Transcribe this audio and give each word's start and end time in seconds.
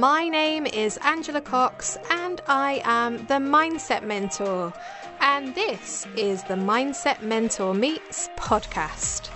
My 0.00 0.30
name 0.30 0.64
is 0.64 0.96
Angela 1.04 1.42
Cox, 1.42 1.98
and 2.08 2.40
I 2.46 2.80
am 2.86 3.18
the 3.26 3.34
Mindset 3.34 4.02
Mentor. 4.02 4.72
And 5.20 5.54
this 5.54 6.06
is 6.16 6.42
the 6.42 6.54
Mindset 6.54 7.20
Mentor 7.20 7.74
Meets 7.74 8.30
podcast. 8.34 9.28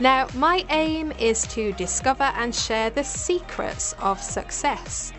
Now, 0.00 0.28
my 0.34 0.66
aim 0.68 1.12
is 1.12 1.46
to 1.54 1.72
discover 1.72 2.24
and 2.24 2.54
share 2.54 2.90
the 2.90 3.02
secrets 3.02 3.94
of 4.00 4.22
success. 4.22 5.14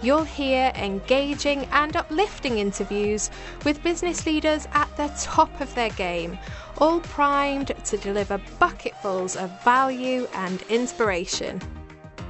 You'll 0.00 0.22
hear 0.22 0.70
engaging 0.76 1.64
and 1.72 1.96
uplifting 1.96 2.58
interviews 2.58 3.30
with 3.64 3.82
business 3.82 4.26
leaders 4.26 4.68
at 4.74 4.96
the 4.96 5.12
top 5.18 5.60
of 5.60 5.74
their 5.74 5.90
game, 5.90 6.38
all 6.78 7.00
primed 7.00 7.72
to 7.84 7.96
deliver 7.96 8.40
bucketfuls 8.60 9.34
of 9.34 9.50
value 9.64 10.28
and 10.34 10.62
inspiration. 10.68 11.60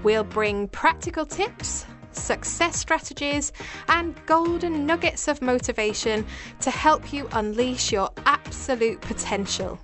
We'll 0.03 0.25
bring 0.25 0.67
practical 0.69 1.27
tips, 1.27 1.85
success 2.13 2.77
strategies, 2.77 3.53
and 3.89 4.15
golden 4.27 4.87
nuggets 4.87 5.29
of 5.29 5.43
motivation 5.43 6.25
to 6.61 6.71
help 6.71 7.13
you 7.13 7.29
unleash 7.33 7.93
your 7.93 8.11
absolute 8.27 9.01
potential. 9.01 9.79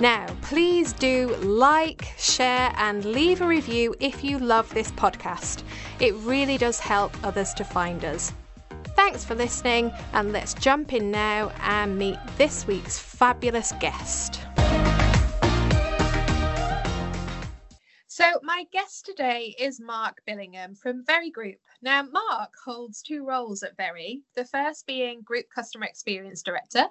Now, 0.00 0.26
please 0.42 0.92
do 0.92 1.34
like, 1.36 2.12
share, 2.18 2.72
and 2.76 3.04
leave 3.04 3.40
a 3.40 3.46
review 3.46 3.94
if 4.00 4.24
you 4.24 4.38
love 4.38 4.72
this 4.74 4.90
podcast. 4.92 5.62
It 6.00 6.14
really 6.16 6.58
does 6.58 6.80
help 6.80 7.12
others 7.24 7.54
to 7.54 7.64
find 7.64 8.04
us. 8.04 8.32
Thanks 8.96 9.24
for 9.24 9.34
listening, 9.34 9.92
and 10.12 10.32
let's 10.32 10.54
jump 10.54 10.92
in 10.92 11.10
now 11.10 11.52
and 11.60 11.96
meet 11.96 12.18
this 12.36 12.66
week's 12.66 12.98
fabulous 12.98 13.72
guest. 13.80 14.43
So, 18.16 18.38
my 18.44 18.64
guest 18.70 19.06
today 19.06 19.56
is 19.58 19.80
Mark 19.80 20.22
Billingham 20.24 20.78
from 20.78 21.04
Very 21.04 21.30
Group. 21.30 21.58
Now, 21.82 22.04
Mark 22.04 22.52
holds 22.64 23.02
two 23.02 23.26
roles 23.26 23.64
at 23.64 23.76
Very, 23.76 24.22
the 24.36 24.44
first 24.44 24.86
being 24.86 25.22
Group 25.22 25.46
Customer 25.52 25.86
Experience 25.86 26.40
Director 26.40 26.86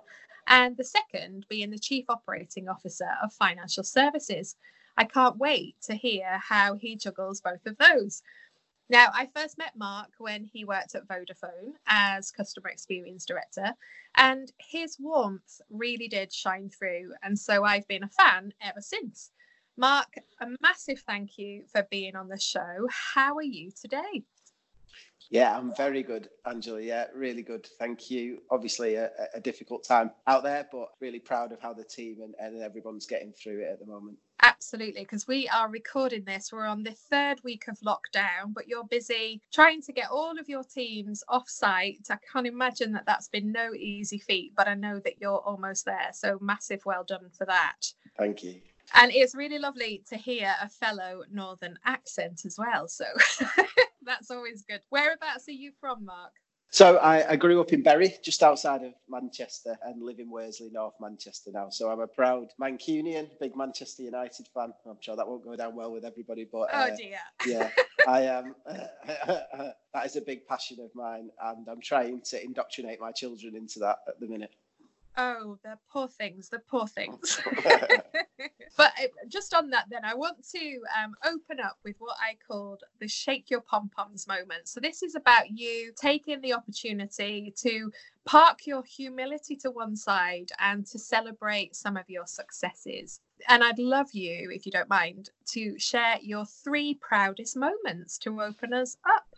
and 0.47 0.75
the 0.75 0.83
second 0.83 1.45
being 1.47 1.69
the 1.69 1.79
Chief 1.79 2.03
Operating 2.09 2.67
Officer 2.67 3.07
of 3.23 3.31
Financial 3.31 3.85
Services. 3.85 4.57
I 4.97 5.05
can't 5.05 5.37
wait 5.37 5.77
to 5.83 5.95
hear 5.95 6.41
how 6.45 6.75
he 6.75 6.97
juggles 6.97 7.39
both 7.39 7.65
of 7.65 7.77
those. 7.77 8.21
Now, 8.89 9.07
I 9.13 9.29
first 9.33 9.57
met 9.57 9.77
Mark 9.77 10.09
when 10.17 10.43
he 10.43 10.65
worked 10.65 10.93
at 10.93 11.07
Vodafone 11.07 11.75
as 11.87 12.31
Customer 12.31 12.67
Experience 12.67 13.25
Director, 13.25 13.75
and 14.15 14.51
his 14.59 14.97
warmth 14.99 15.61
really 15.69 16.09
did 16.09 16.33
shine 16.33 16.69
through. 16.69 17.13
And 17.23 17.39
so 17.39 17.63
I've 17.63 17.87
been 17.87 18.03
a 18.03 18.09
fan 18.09 18.53
ever 18.59 18.81
since. 18.81 19.31
Mark, 19.77 20.15
a 20.39 20.47
massive 20.61 20.99
thank 20.99 21.37
you 21.37 21.63
for 21.71 21.87
being 21.89 22.15
on 22.15 22.27
the 22.27 22.39
show. 22.39 22.87
How 22.89 23.35
are 23.35 23.41
you 23.43 23.71
today? 23.71 24.23
Yeah, 25.31 25.57
I'm 25.57 25.73
very 25.75 26.03
good, 26.03 26.29
Angela. 26.45 26.79
Yeah, 26.79 27.05
really 27.15 27.41
good. 27.41 27.67
Thank 27.79 28.11
you. 28.11 28.43
Obviously, 28.51 28.95
a, 28.95 29.09
a, 29.33 29.39
difficult 29.39 29.83
time 29.83 30.11
out 30.27 30.43
there, 30.43 30.67
but 30.71 30.89
really 30.99 31.17
proud 31.17 31.51
of 31.51 31.59
how 31.59 31.73
the 31.73 31.83
team 31.83 32.17
and, 32.21 32.35
and 32.37 32.61
everyone's 32.61 33.07
getting 33.07 33.31
through 33.31 33.61
it 33.61 33.69
at 33.71 33.79
the 33.79 33.85
moment. 33.87 34.17
Absolutely, 34.43 35.01
because 35.01 35.27
we 35.27 35.47
are 35.49 35.69
recording 35.69 36.23
this. 36.25 36.51
We're 36.51 36.67
on 36.67 36.83
the 36.83 36.91
third 36.91 37.39
week 37.43 37.65
of 37.67 37.79
lockdown, 37.79 38.53
but 38.53 38.67
you're 38.67 38.83
busy 38.83 39.41
trying 39.51 39.81
to 39.83 39.93
get 39.93 40.11
all 40.11 40.37
of 40.37 40.49
your 40.49 40.63
teams 40.63 41.23
off 41.29 41.49
site. 41.49 42.05
I 42.11 42.17
can't 42.31 42.45
imagine 42.45 42.91
that 42.91 43.05
that's 43.07 43.29
been 43.29 43.51
no 43.51 43.73
easy 43.73 44.19
feat, 44.19 44.53
but 44.55 44.67
I 44.67 44.75
know 44.75 44.99
that 44.99 45.19
you're 45.19 45.39
almost 45.39 45.85
there. 45.85 46.11
So, 46.13 46.37
massive 46.41 46.85
well 46.85 47.05
done 47.05 47.31
for 47.35 47.45
that. 47.45 47.93
Thank 48.19 48.43
you. 48.43 48.61
And 48.95 49.11
it's 49.11 49.35
really 49.35 49.59
lovely 49.59 50.03
to 50.09 50.17
hear 50.17 50.53
a 50.61 50.69
fellow 50.69 51.23
Northern 51.31 51.77
accent 51.85 52.45
as 52.45 52.57
well. 52.57 52.87
So, 52.87 53.05
That's 54.05 54.31
always 54.31 54.63
good. 54.63 54.81
Whereabouts 54.89 55.47
are 55.47 55.53
you 55.53 55.71
from, 55.79 56.05
Mark? 56.05 56.31
So 56.69 56.97
I, 56.97 57.33
I, 57.33 57.35
grew 57.35 57.61
up 57.61 57.71
in 57.71 57.83
Bury, 57.83 58.15
just 58.23 58.41
outside 58.41 58.81
of 58.81 58.93
Manchester, 59.07 59.77
and 59.85 60.01
live 60.01 60.17
in 60.17 60.27
Worsley, 60.27 60.71
North 60.71 60.95
Manchester 60.99 61.51
now. 61.53 61.69
So 61.69 61.91
I'm 61.91 61.99
a 61.99 62.07
proud 62.07 62.47
Mancunian, 62.59 63.29
big 63.39 63.55
Manchester 63.55 64.01
United 64.01 64.47
fan. 64.55 64.73
I'm 64.89 64.97
sure 64.99 65.15
that 65.15 65.27
won't 65.27 65.43
go 65.43 65.55
down 65.55 65.75
well 65.75 65.91
with 65.91 66.03
everybody, 66.03 66.47
but 66.51 66.69
oh 66.73 66.77
uh, 66.77 66.95
dear, 66.95 67.19
yeah, 67.45 67.69
I 68.07 68.21
am. 68.21 68.55
that 68.65 70.05
is 70.05 70.15
a 70.15 70.21
big 70.21 70.47
passion 70.47 70.79
of 70.79 70.89
mine, 70.95 71.29
and 71.43 71.67
I'm 71.69 71.79
trying 71.79 72.21
to 72.21 72.43
indoctrinate 72.43 72.99
my 72.99 73.11
children 73.11 73.55
into 73.55 73.77
that 73.77 73.97
at 74.07 74.19
the 74.19 74.27
minute. 74.27 74.55
Oh, 75.15 75.57
the 75.63 75.77
poor 75.91 76.07
things, 76.07 76.49
the 76.49 76.59
poor 76.59 76.87
things. 76.87 77.39
but 78.77 78.91
uh, 78.99 79.07
just 79.27 79.53
on 79.53 79.69
that, 79.69 79.85
then, 79.89 80.03
I 80.03 80.15
want 80.15 80.37
to 80.53 80.79
um, 81.01 81.13
open 81.23 81.59
up 81.63 81.77
with 81.83 81.95
what 81.99 82.17
I 82.19 82.35
called 82.47 82.81
the 82.99 83.07
shake 83.07 83.49
your 83.51 83.61
pom 83.61 83.89
poms 83.95 84.27
moment. 84.27 84.67
So, 84.67 84.79
this 84.79 85.03
is 85.03 85.13
about 85.13 85.51
you 85.51 85.93
taking 85.95 86.41
the 86.41 86.53
opportunity 86.53 87.53
to 87.57 87.91
park 88.25 88.65
your 88.65 88.83
humility 88.83 89.55
to 89.57 89.69
one 89.69 89.95
side 89.95 90.51
and 90.59 90.85
to 90.87 90.97
celebrate 90.97 91.75
some 91.75 91.95
of 91.95 92.09
your 92.09 92.25
successes. 92.25 93.19
And 93.47 93.63
I'd 93.63 93.79
love 93.79 94.13
you, 94.13 94.49
if 94.51 94.65
you 94.65 94.71
don't 94.71 94.89
mind, 94.89 95.29
to 95.51 95.77
share 95.77 96.17
your 96.21 96.45
three 96.45 96.95
proudest 96.95 97.55
moments 97.55 98.17
to 98.19 98.41
open 98.41 98.73
us 98.73 98.97
up. 99.07 99.32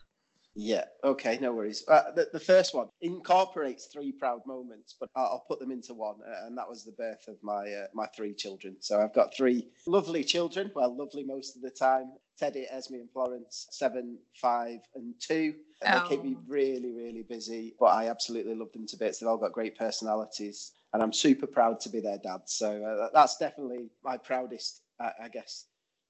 Yeah. 0.56 0.86
Okay. 1.04 1.38
No 1.42 1.52
worries. 1.54 1.84
Uh, 1.88 2.12
the, 2.16 2.30
the 2.32 2.40
first 2.40 2.74
one 2.74 2.88
incorporates 3.02 3.88
three 3.88 4.14
proud 4.14 4.40
moments, 4.48 4.96
but 4.98 5.10
I'll, 5.16 5.26
I'll 5.26 5.46
put 5.48 5.60
them 5.60 5.72
into 5.72 5.94
one, 5.94 6.16
uh, 6.26 6.48
and 6.48 6.58
that 6.58 6.68
was 6.68 6.86
the 6.86 6.94
birth 6.94 7.28
of 7.28 7.36
my 7.44 7.70
uh, 7.72 7.88
my 7.94 8.08
three 8.16 8.34
children. 8.34 8.78
So 8.80 9.02
I've 9.02 9.14
got 9.14 9.36
three 9.36 9.68
lovely 9.86 10.24
children. 10.24 10.72
Well, 10.74 10.96
lovely 10.96 11.26
most 11.26 11.58
of 11.58 11.62
the 11.62 11.72
time. 11.72 12.14
Teddy, 12.38 12.66
Esme, 12.70 12.96
and 12.96 13.12
Florence, 13.12 13.68
seven, 13.72 14.18
five, 14.42 14.80
and 14.96 15.14
two. 15.20 15.56
And 15.82 16.00
oh. 16.00 16.04
They 16.04 16.16
keep 16.16 16.24
me 16.24 16.38
really, 16.48 16.92
really 16.92 17.24
busy, 17.24 17.76
but 17.80 17.88
I 17.88 18.10
absolutely 18.10 18.56
love 18.56 18.72
them 18.74 18.88
to 18.88 18.98
bits. 18.98 19.20
They've 19.20 19.30
all 19.30 19.38
got 19.38 19.54
great 19.54 19.78
personalities, 19.78 20.72
and 20.94 21.02
I'm 21.04 21.14
super 21.14 21.48
proud 21.48 21.80
to 21.82 21.90
be 21.90 22.00
their 22.00 22.18
dad. 22.18 22.42
So 22.46 22.84
uh, 22.84 23.10
that's 23.14 23.38
definitely 23.38 23.90
my 24.04 24.18
proudest, 24.18 24.82
uh, 25.02 25.12
I 25.22 25.30
guess, 25.30 25.66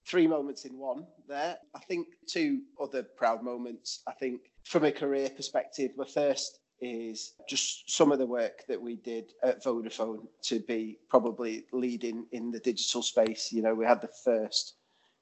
three 0.08 0.28
moments 0.28 0.66
in 0.66 0.78
one 0.78 1.06
there. 1.28 1.58
I 1.76 1.80
think 1.80 2.08
two 2.28 2.62
other 2.82 3.04
proud 3.04 3.44
moments. 3.44 4.02
I 4.08 4.14
think 4.14 4.42
from 4.64 4.84
a 4.86 4.92
career 4.92 5.30
perspective, 5.30 5.92
the 5.98 6.06
first 6.06 6.60
is 6.82 7.34
just 7.48 7.90
some 7.90 8.12
of 8.12 8.20
the 8.20 8.26
work 8.26 8.64
that 8.68 8.82
we 8.82 8.98
did 8.98 9.32
at 9.44 9.64
Vodafone 9.64 10.28
to 10.44 10.60
be 10.60 11.00
probably 11.10 11.66
leading 11.72 12.26
in 12.32 12.52
the 12.52 12.60
digital 12.60 13.02
space. 13.02 13.52
You 13.52 13.62
know, 13.62 13.74
we 13.74 13.86
had 13.86 14.02
the 14.02 14.10
first 14.24 14.76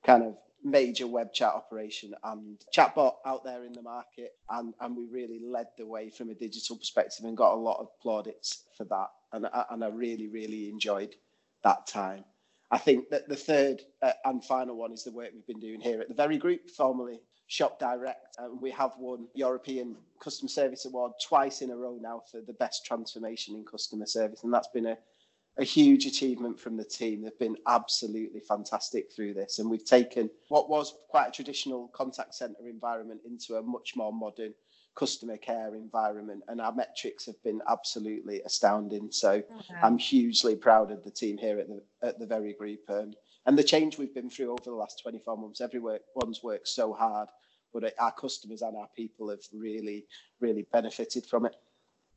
kind 0.06 0.24
of 0.24 0.36
major 0.64 1.08
web 1.08 1.34
chat 1.34 1.54
operation 1.54 2.14
and 2.24 2.58
chatbot 2.76 3.16
out 3.26 3.44
there 3.44 3.66
in 3.66 3.74
the 3.74 3.82
market 3.82 4.32
and, 4.50 4.74
and 4.80 4.96
we 4.96 5.06
really 5.12 5.42
led 5.46 5.68
the 5.78 5.86
way 5.86 6.10
from 6.10 6.30
a 6.30 6.34
digital 6.34 6.78
perspective 6.78 7.26
and 7.26 7.36
got 7.36 7.54
a 7.54 7.56
lot 7.56 7.80
of 7.80 7.88
plaudits 8.02 8.64
for 8.78 8.86
that 8.86 9.08
and, 9.34 9.46
and 9.72 9.84
I 9.84 9.88
really 9.90 10.30
really 10.30 10.70
enjoyed 10.70 11.16
that 11.64 11.86
time 11.86 12.24
I 12.74 12.80
think 12.80 13.12
that 13.12 13.30
the 13.30 13.36
third 13.36 13.84
uh, 14.02 14.14
and 14.26 14.44
final 14.44 14.76
one 14.76 14.92
is 14.94 15.04
the 15.04 15.12
work 15.12 15.30
we've 15.32 15.46
been 15.46 15.60
doing 15.60 15.80
here 15.80 16.02
at 16.02 16.08
the 16.08 16.16
Very 16.16 16.40
Group, 16.40 16.72
formerly 16.72 17.20
Shop 17.46 17.78
Direct. 17.80 18.36
And 18.40 18.60
we 18.60 18.72
have 18.72 18.94
won 18.98 19.28
European 19.36 19.96
Customer 20.20 20.50
Service 20.50 20.86
Award 20.86 21.12
twice 21.24 21.62
in 21.62 21.70
a 21.70 21.76
row 21.76 22.00
now 22.02 22.24
for 22.32 22.42
the 22.42 22.54
best 22.54 22.84
transformation 22.84 23.56
in 23.56 23.64
customer 23.64 24.08
service. 24.08 24.44
And 24.44 24.52
that's 24.52 24.70
been 24.70 24.88
a, 24.88 24.98
a 25.60 25.64
huge 25.64 26.08
achievement 26.08 26.60
from 26.60 26.76
the 26.76 26.84
team. 26.84 27.22
They've 27.22 27.38
been 27.38 27.58
absolutely 27.68 28.40
fantastic 28.40 29.14
through 29.16 29.36
this. 29.36 29.60
And 29.60 29.70
we've 29.70 29.86
taken 29.86 30.32
what 30.50 30.68
was 30.68 30.96
quite 31.10 31.28
a 31.28 31.32
traditional 31.32 31.90
contact 31.90 32.34
centre 32.34 32.68
environment 32.68 33.22
into 33.24 33.58
a 33.58 33.62
much 33.62 33.96
more 33.96 34.12
modern 34.12 34.56
customer 34.96 35.38
care 35.38 35.76
environment 35.76 36.44
and 36.48 36.62
our 36.62 36.74
metrics 36.74 37.26
have 37.26 37.42
been 37.44 37.62
absolutely 37.68 38.42
astounding. 38.46 39.12
So 39.12 39.32
okay. 39.32 39.76
i'm 39.82 39.98
hugely 39.98 40.56
proud 40.56 40.92
of 40.92 41.04
the 41.04 41.12
team 41.12 41.38
here 41.38 41.60
at 41.60 41.68
the 41.68 41.82
at 42.02 42.20
the 42.20 42.26
very 42.26 42.54
group 42.54 42.82
um, 42.90 43.14
and 43.46 43.58
the 43.58 43.64
change 43.64 43.98
we've 43.98 44.14
been 44.14 44.30
through 44.30 44.52
over 44.52 44.64
the 44.66 44.72
last 44.72 45.02
24 45.02 45.38
months. 45.38 45.62
Everyone's 45.62 46.44
worked 46.44 46.68
so 46.68 46.94
hard 46.94 47.30
but 47.74 47.94
our 48.00 48.12
customers 48.12 48.62
and 48.62 48.78
our 48.78 48.90
people 48.96 49.30
have 49.30 49.42
really 49.52 50.06
really 50.40 50.68
benefited 50.72 51.26
from 51.26 51.46
it. 51.46 51.56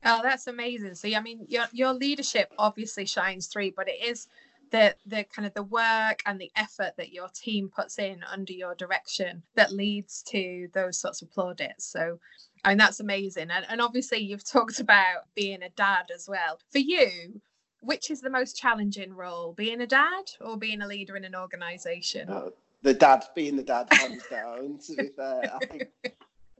Oh 0.05 0.21
that's 0.23 0.47
amazing. 0.47 0.95
So 0.95 1.09
i 1.09 1.21
mean 1.21 1.47
your 1.49 1.65
your 1.73 1.93
leadership 1.93 2.53
obviously 2.59 3.06
shines 3.06 3.47
through 3.47 3.73
but 3.77 3.89
it 3.89 4.05
is 4.05 4.29
the 4.71 4.95
the 5.07 5.25
kind 5.25 5.47
of 5.47 5.55
the 5.55 5.63
work 5.63 6.23
and 6.27 6.41
the 6.41 6.51
effort 6.57 6.93
that 6.97 7.13
your 7.13 7.29
team 7.29 7.71
puts 7.75 7.99
in 7.99 8.23
under 8.31 8.53
your 8.53 8.75
direction 8.75 9.43
that 9.55 9.73
leads 9.73 10.23
to 10.23 10.69
those 10.73 10.99
sorts 10.99 11.23
of 11.23 11.31
plaudits 11.31 11.87
so 11.87 12.19
I 12.67 12.71
mean, 12.71 12.79
that's 12.79 12.99
amazing. 12.99 13.51
And, 13.51 13.65
and 13.69 13.81
obviously, 13.81 14.19
you've 14.19 14.45
talked 14.51 14.81
about 14.81 15.27
being 15.35 15.63
a 15.63 15.71
dad 15.71 16.11
as 16.13 16.29
well. 16.29 16.59
For 16.73 16.79
you, 16.79 17.41
which 17.81 18.11
is 18.11 18.21
the 18.21 18.31
most 18.31 18.57
challenging 18.57 19.15
role, 19.15 19.53
being 19.53 19.81
a 19.81 19.87
dad 19.87 20.25
or 20.41 20.57
being 20.57 20.83
a 20.83 20.87
leader 20.87 21.17
in 21.17 21.25
an 21.25 21.37
organization? 21.37 22.29
Uh, 22.29 22.51
the 22.83 22.93
dad, 22.93 23.25
being 23.35 23.57
the 23.57 23.62
dad, 23.62 23.87
hands 23.93 24.23
down, 24.31 24.79
to 24.87 24.97
be 24.97 25.09
fair. 25.17 25.53
I 25.55 25.67
think, 25.67 25.89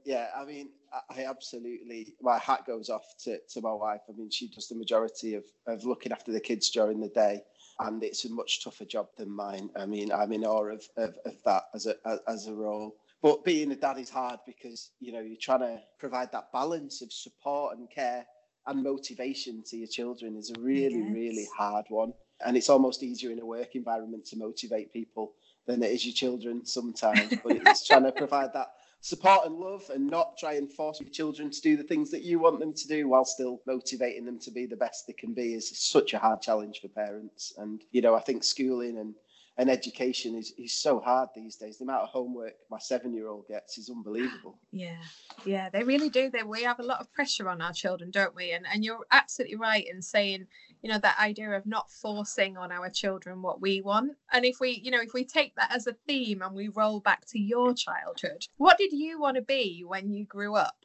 yeah, 0.05 0.29
I 0.37 0.45
mean, 0.45 0.71
I 1.11 1.25
absolutely, 1.25 2.15
my 2.21 2.39
hat 2.39 2.65
goes 2.67 2.89
off 2.89 3.05
to, 3.25 3.39
to 3.51 3.61
my 3.61 3.73
wife. 3.73 4.03
I 4.09 4.13
mean, 4.13 4.31
she 4.31 4.49
does 4.49 4.69
the 4.69 4.77
majority 4.77 5.35
of, 5.35 5.45
of 5.67 5.85
looking 5.85 6.13
after 6.13 6.33
the 6.33 6.41
kids 6.41 6.71
during 6.71 7.01
the 7.01 7.09
day. 7.09 7.43
And 7.79 8.03
it's 8.03 8.25
a 8.25 8.31
much 8.31 8.65
tougher 8.65 8.85
job 8.87 9.09
than 9.19 9.31
mine. 9.31 9.71
I 9.77 9.87
mean, 9.87 10.11
I'm 10.13 10.33
in 10.33 10.45
awe 10.45 10.65
of, 10.65 10.85
of, 10.97 11.15
of 11.25 11.35
that 11.45 11.65
as 11.75 11.87
a 11.87 11.95
as 12.27 12.47
a 12.47 12.55
role 12.55 12.97
But 13.23 13.45
being 13.45 13.73
a 13.73 13.77
dad 13.77 13.99
is 13.99 14.11
hard 14.11 14.41
because 14.47 14.91
you 15.01 15.13
know 15.13 15.21
you're 15.21 15.37
trying 15.41 15.61
to 15.61 15.81
provide 15.99 16.31
that 16.33 16.53
balance 16.53 17.03
of 17.03 17.13
support 17.13 17.77
and 17.77 17.91
care 17.91 18.27
and 18.67 18.83
motivation 18.83 19.63
to 19.67 19.77
your 19.77 19.89
children 19.89 20.37
is 20.37 20.53
a 20.57 20.61
really 20.61 20.99
yes. 20.99 21.13
really 21.13 21.49
hard 21.57 21.87
one. 21.89 22.13
And 22.45 22.57
it's 22.57 22.69
almost 22.69 23.03
easier 23.03 23.31
in 23.31 23.41
a 23.41 23.47
work 23.47 23.75
environment 23.75 24.27
to 24.27 24.37
motivate 24.37 24.93
people 24.93 25.33
than 25.67 25.83
it 25.83 25.91
is 25.91 26.05
your 26.05 26.15
children 26.15 26.65
sometimes. 26.67 27.35
but 27.43 27.57
it's 27.57 27.87
trying 27.87 28.05
to 28.05 28.13
provide 28.13 28.53
that 28.53 28.69
support 29.01 29.47
and 29.47 29.55
love 29.55 29.89
and 29.95 30.07
not 30.07 30.37
try 30.37 30.55
and 30.55 30.73
force 30.73 31.01
your 31.01 31.11
children 31.11 31.51
to 31.51 31.61
do 31.61 31.77
the 31.77 31.85
things 31.85 32.11
that 32.11 32.23
you 32.23 32.39
want 32.39 32.59
them 32.59 32.73
to 32.73 32.89
do 32.89 33.09
while 33.09 33.25
still 33.25 33.61
motivating 33.67 34.25
them 34.25 34.39
to 34.41 34.51
be 34.51 34.67
the 34.67 34.77
best 34.77 35.07
they 35.07 35.13
can 35.13 35.33
be 35.33 35.55
is 35.55 35.79
such 35.79 36.13
a 36.15 36.19
hard 36.19 36.43
challenge 36.43 36.81
for 36.81 36.89
parents. 36.89 37.55
And, 37.57 37.83
you 37.93 38.03
know, 38.03 38.15
I 38.15 38.21
think 38.21 38.43
schooling 38.43 38.99
and 38.99 39.15
and 39.59 39.71
education 39.71 40.35
is, 40.35 40.53
is 40.59 40.75
so 40.75 41.01
hard 41.01 41.31
these 41.35 41.57
days. 41.57 41.79
The 41.79 41.85
amount 41.85 42.03
of 42.03 42.09
homework 42.11 42.55
my 42.71 42.79
seven 42.79 43.15
year 43.15 43.29
old 43.29 43.49
gets 43.49 43.79
is 43.79 43.89
unbelievable. 43.89 44.59
Yeah, 44.71 44.99
yeah, 45.45 45.71
they 45.71 45.83
really 45.83 46.11
do. 46.11 46.31
They, 46.31 46.43
we 46.43 46.63
have 46.65 46.79
a 46.79 46.85
lot 46.85 47.01
of 47.01 47.11
pressure 47.13 47.49
on 47.49 47.63
our 47.63 47.73
children, 47.73 48.11
don't 48.11 48.35
we? 48.35 48.53
And 48.53 48.67
and 48.71 48.85
you're 48.85 49.07
absolutely 49.13 49.57
right 49.57 49.87
in 49.91 50.03
saying, 50.03 50.47
you 50.83 50.91
know, 50.91 50.99
that 50.99 51.19
idea 51.21 51.51
of 51.51 51.67
not 51.67 51.91
forcing 51.91 52.57
on 52.57 52.73
our 52.73 52.89
children 52.91 53.43
what 53.43 53.61
we 53.61 53.81
want. 53.81 54.13
And 54.33 54.45
if 54.45 54.61
we, 54.61 54.81
you 54.83 54.91
know, 54.91 55.01
if 55.01 55.15
we 55.15 55.25
take 55.25 55.55
that 55.57 55.73
as 55.73 55.87
a 55.87 55.97
theme 56.07 56.43
and 56.43 56.55
we 56.55 56.69
roll 56.69 57.01
back 57.01 57.27
to 57.27 57.39
your 57.39 57.75
childhood, 57.75 58.47
what 58.57 58.79
did 58.79 58.93
you 58.93 59.21
want 59.21 59.37
to 59.37 59.43
be 59.43 59.85
when 59.87 60.11
you 60.11 60.25
grew 60.25 60.55
up? 60.55 60.77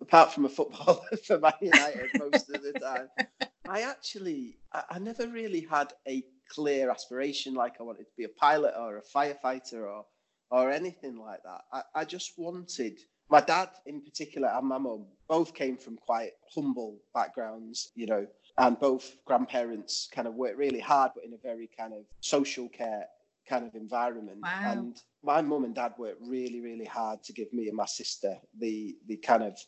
Apart 0.00 0.32
from 0.32 0.44
a 0.44 0.48
footballer 0.48 1.00
for 1.26 1.38
Man 1.38 1.52
United 1.60 2.10
most 2.18 2.50
of 2.50 2.62
the 2.62 2.72
time. 2.72 3.08
I 3.68 3.82
actually, 3.82 4.58
I, 4.72 4.82
I 4.90 4.98
never 4.98 5.26
really 5.28 5.66
had 5.70 5.92
a 6.06 6.22
clear 6.50 6.90
aspiration 6.90 7.54
like 7.54 7.74
I 7.80 7.84
wanted 7.84 8.04
to 8.04 8.12
be 8.16 8.24
a 8.24 8.28
pilot 8.28 8.74
or 8.78 8.98
a 8.98 9.02
firefighter 9.02 9.82
or 9.82 10.04
or 10.50 10.70
anything 10.70 11.18
like 11.18 11.42
that. 11.42 11.62
I, 11.72 11.82
I 11.94 12.04
just 12.04 12.32
wanted 12.36 13.00
my 13.30 13.40
dad 13.40 13.70
in 13.86 14.00
particular 14.00 14.48
and 14.48 14.68
my 14.68 14.78
mum 14.78 15.06
both 15.28 15.54
came 15.54 15.76
from 15.76 15.96
quite 15.96 16.32
humble 16.54 16.98
backgrounds, 17.14 17.90
you 17.94 18.06
know, 18.06 18.26
and 18.58 18.78
both 18.78 19.16
grandparents 19.24 20.08
kind 20.12 20.28
of 20.28 20.34
worked 20.34 20.56
really 20.56 20.80
hard 20.80 21.10
but 21.14 21.24
in 21.24 21.32
a 21.32 21.38
very 21.38 21.68
kind 21.76 21.92
of 21.92 22.04
social 22.20 22.68
care 22.68 23.06
kind 23.48 23.66
of 23.66 23.74
environment. 23.74 24.38
Wow. 24.42 24.60
And 24.64 25.02
my 25.22 25.42
mum 25.42 25.64
and 25.64 25.74
dad 25.74 25.92
worked 25.98 26.22
really, 26.22 26.60
really 26.60 26.84
hard 26.84 27.22
to 27.24 27.32
give 27.32 27.52
me 27.52 27.68
and 27.68 27.76
my 27.76 27.86
sister 27.86 28.36
the 28.58 28.96
the 29.06 29.16
kind 29.16 29.42
of 29.42 29.58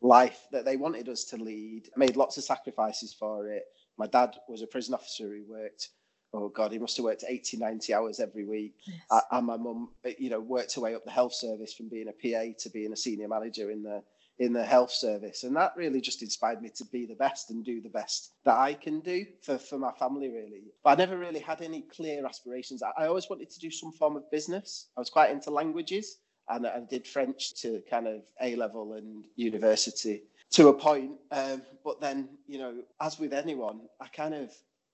life 0.00 0.46
that 0.52 0.64
they 0.64 0.76
wanted 0.76 1.08
us 1.08 1.24
to 1.24 1.36
lead. 1.36 1.88
I 1.94 1.98
made 1.98 2.16
lots 2.16 2.36
of 2.36 2.44
sacrifices 2.44 3.12
for 3.12 3.48
it. 3.48 3.64
My 3.98 4.06
dad 4.06 4.36
was 4.48 4.62
a 4.62 4.66
prison 4.66 4.94
officer 4.94 5.24
who 5.24 5.44
worked 5.48 5.90
oh 6.34 6.48
god 6.48 6.72
he 6.72 6.78
must 6.78 6.96
have 6.96 7.04
worked 7.04 7.24
80 7.26 7.56
90 7.56 7.94
hours 7.94 8.20
every 8.20 8.44
week 8.44 8.74
yes. 8.86 9.24
and 9.32 9.46
my 9.46 9.56
mum 9.56 9.88
you 10.18 10.28
know 10.28 10.40
worked 10.40 10.74
her 10.74 10.82
way 10.82 10.94
up 10.94 11.04
the 11.04 11.10
health 11.10 11.32
service 11.32 11.72
from 11.72 11.88
being 11.88 12.08
a 12.08 12.12
pa 12.12 12.52
to 12.58 12.68
being 12.68 12.92
a 12.92 12.96
senior 12.96 13.28
manager 13.28 13.70
in 13.70 13.82
the 13.82 14.02
in 14.38 14.52
the 14.52 14.64
health 14.64 14.92
service. 14.92 15.42
And 15.42 15.56
that 15.56 15.72
really 15.76 16.00
just 16.00 16.22
inspired 16.22 16.62
me 16.62 16.70
to 16.76 16.84
be 16.86 17.06
the 17.06 17.14
best 17.14 17.50
and 17.50 17.64
do 17.64 17.80
the 17.80 17.88
best 17.88 18.32
that 18.44 18.56
i 18.56 18.72
can 18.72 19.00
do 19.00 19.26
for, 19.42 19.58
for 19.58 19.78
my 19.78 19.92
family 19.92 20.28
really. 20.28 20.62
But 20.84 20.90
i 20.90 20.94
never 20.94 21.18
really 21.18 21.40
had 21.40 21.60
any 21.60 21.82
clear 21.82 22.24
aspirations. 22.24 22.82
I, 22.82 22.90
I 22.96 23.06
always 23.06 23.28
wanted 23.28 23.50
to 23.50 23.58
do 23.58 23.70
some 23.70 23.92
form 23.92 24.16
of 24.16 24.30
business. 24.30 24.88
I 24.96 25.00
was 25.00 25.10
quite 25.10 25.30
into 25.30 25.50
languages 25.50 26.18
and 26.48 26.66
i 26.66 26.80
did 26.88 27.06
french 27.06 27.54
to 27.60 27.82
kind 27.90 28.06
of 28.06 28.22
a 28.40 28.56
level 28.56 28.94
and 28.94 29.24
university 29.36 30.22
to 30.52 30.68
a 30.68 30.72
point. 30.72 31.12
Um, 31.30 31.62
but 31.84 32.00
then 32.00 32.28
you 32.46 32.58
know 32.58 32.74
as 33.00 33.18
with 33.18 33.32
anyone 33.32 33.80
i 34.00 34.06
kind 34.08 34.34
of 34.34 34.50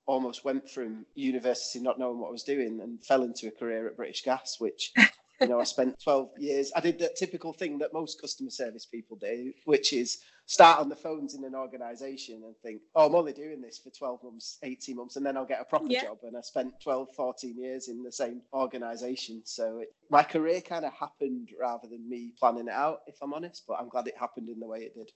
almost 0.07 0.45
went 0.45 0.69
from 0.69 1.07
university 1.15 1.81
not 1.81 1.99
knowing 1.99 2.19
what 2.19 2.29
I 2.29 2.33
was 2.33 2.43
doing 2.43 2.81
and 2.83 3.03
fell 3.05 3.23
into 3.23 3.49
a 3.49 3.51
career 3.51 3.87
at 3.87 3.97
British 3.97 4.23
Gas, 4.23 4.57
which 4.59 4.93
you 5.41 5.49
know 5.49 5.61
I 5.61 5.65
spent 5.65 6.01
12 6.03 6.31
years. 6.39 6.73
I 6.75 6.81
did 6.81 6.99
that 7.01 7.17
typical 7.17 7.53
thing 7.53 7.79
that 7.79 7.93
most 7.93 8.21
customer 8.21 8.51
service 8.51 8.87
people 8.87 9.17
do, 9.17 9.53
which 9.65 9.93
is 9.93 10.19
start 10.47 10.79
on 10.79 10.89
the 10.89 10.97
phones 10.97 11.35
in 11.35 11.45
an 11.45 11.55
organisation 11.55 12.43
and 12.45 12.55
think, 12.63 12.83
oh, 12.95 13.07
I'm 13.07 13.15
only 13.15 13.33
doing 13.33 13.61
this 13.61 13.79
for 13.79 13.91
12 13.91 14.23
months, 14.23 14.59
18 14.63 14.97
months, 14.97 15.17
and 15.17 15.25
then 15.25 15.37
I'll 15.37 15.47
get 15.47 15.61
a 15.61 15.65
proper 15.65 15.87
yeah. 15.89 16.05
job. 16.05 16.19
And 16.23 16.37
I 16.37 16.43
spent 16.43 16.81
12, 16.83 17.09
14 17.17 17.57
years 17.57 17.89
in 17.89 18.03
the 18.03 18.13
same 18.13 18.43
organisation. 18.53 19.43
So 19.45 19.79
it, 19.79 19.95
my 20.11 20.23
career 20.23 20.61
kind 20.61 20.85
of 20.85 20.93
happened 20.93 21.49
rather 21.59 21.89
than 21.89 22.09
me 22.09 22.33
planning 22.39 22.69
it 22.69 22.75
out, 22.75 23.01
if 23.07 23.17
I'm 23.23 23.33
honest. 23.33 23.65
But 23.67 23.79
I'm 23.81 23.89
glad 23.89 24.07
it 24.07 24.19
happened 24.19 24.49
in 24.49 24.61
the 24.61 24.67
way 24.67 24.81
it 24.81 24.95
did 24.95 25.11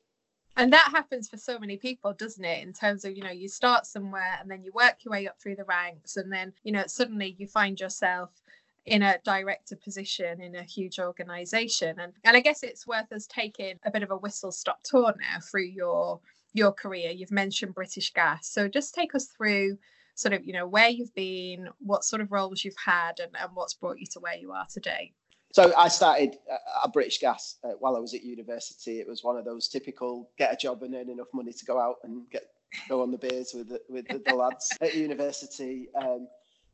and 0.59 0.73
that 0.73 0.89
happens 0.91 1.29
for 1.29 1.37
so 1.37 1.59
many 1.59 1.77
people 1.77 2.13
doesn't 2.13 2.45
it 2.45 2.67
in 2.67 2.73
terms 2.73 3.05
of 3.05 3.17
you 3.17 3.23
know 3.23 3.31
you 3.31 3.49
start 3.49 3.87
somewhere 3.87 4.39
and 4.41 4.51
then 4.51 4.63
you 4.63 4.73
work 4.73 4.97
your 5.05 5.13
way 5.13 5.27
up 5.27 5.41
through 5.41 5.57
the 5.57 5.65
ranks 5.65 6.17
and 6.17 6.33
then 6.33 6.53
you 6.65 6.73
know 6.73 6.85
suddenly 6.87 7.35
you 7.39 7.47
find 7.47 7.81
yourself 7.81 8.31
in 8.89 9.03
a 9.03 9.19
director 9.25 9.77
position 9.77 10.41
in 10.41 10.57
a 10.57 10.63
huge 10.63 10.99
organization 10.99 11.99
and 12.01 12.13
and 12.25 12.37
i 12.37 12.41
guess 12.41 12.63
it's 12.63 12.87
worth 12.87 13.11
us 13.13 13.27
taking 13.27 13.79
a 13.85 13.91
bit 13.91 14.03
of 14.03 14.11
a 14.11 14.17
whistle 14.17 14.53
stop 14.53 14.83
tour 14.83 15.15
now 15.19 15.39
through 15.41 15.65
your 15.65 16.21
your 16.55 16.73
career 16.73 17.11
you've 17.11 17.31
mentioned 17.31 17.75
british 17.75 18.13
gas 18.13 18.49
so 18.49 18.69
just 18.69 18.95
take 18.95 19.15
us 19.15 19.27
through 19.27 19.77
sort 20.15 20.33
of 20.33 20.45
you 20.45 20.53
know 20.53 20.67
where 20.67 20.89
you've 20.89 21.15
been 21.15 21.69
what 21.79 22.05
sort 22.05 22.21
of 22.21 22.33
roles 22.33 22.65
you've 22.65 22.75
had 22.85 23.21
and, 23.21 23.33
and 23.41 23.51
what's 23.55 23.75
brought 23.75 23.99
you 23.99 24.07
to 24.07 24.21
where 24.21 24.37
you 24.37 24.53
are 24.53 24.67
today 24.73 25.13
so 25.53 25.73
I 25.77 25.89
started 25.89 26.37
at 26.85 26.93
British 26.93 27.19
Gas 27.19 27.57
uh, 27.65 27.71
while 27.79 27.97
I 27.97 27.99
was 27.99 28.13
at 28.13 28.23
university. 28.23 29.01
It 29.01 29.09
was 29.09 29.25
one 29.25 29.39
of 29.39 29.47
those 29.47 29.67
typical 29.67 30.31
get 30.37 30.53
a 30.53 30.57
job 30.57 30.83
and 30.83 30.95
earn 30.95 31.09
enough 31.09 31.29
money 31.33 31.53
to 31.53 31.65
go 31.65 31.81
out 31.81 31.97
and 32.05 32.29
get 32.31 32.51
go 32.89 33.03
on 33.03 33.11
the 33.11 33.19
beers 33.19 33.53
with 33.55 33.69
the, 33.69 33.81
with 33.89 34.07
the, 34.09 34.23
the 34.27 34.35
lads 34.35 34.71
at 34.81 34.95
university. 34.95 35.89
Um, 36.01 36.29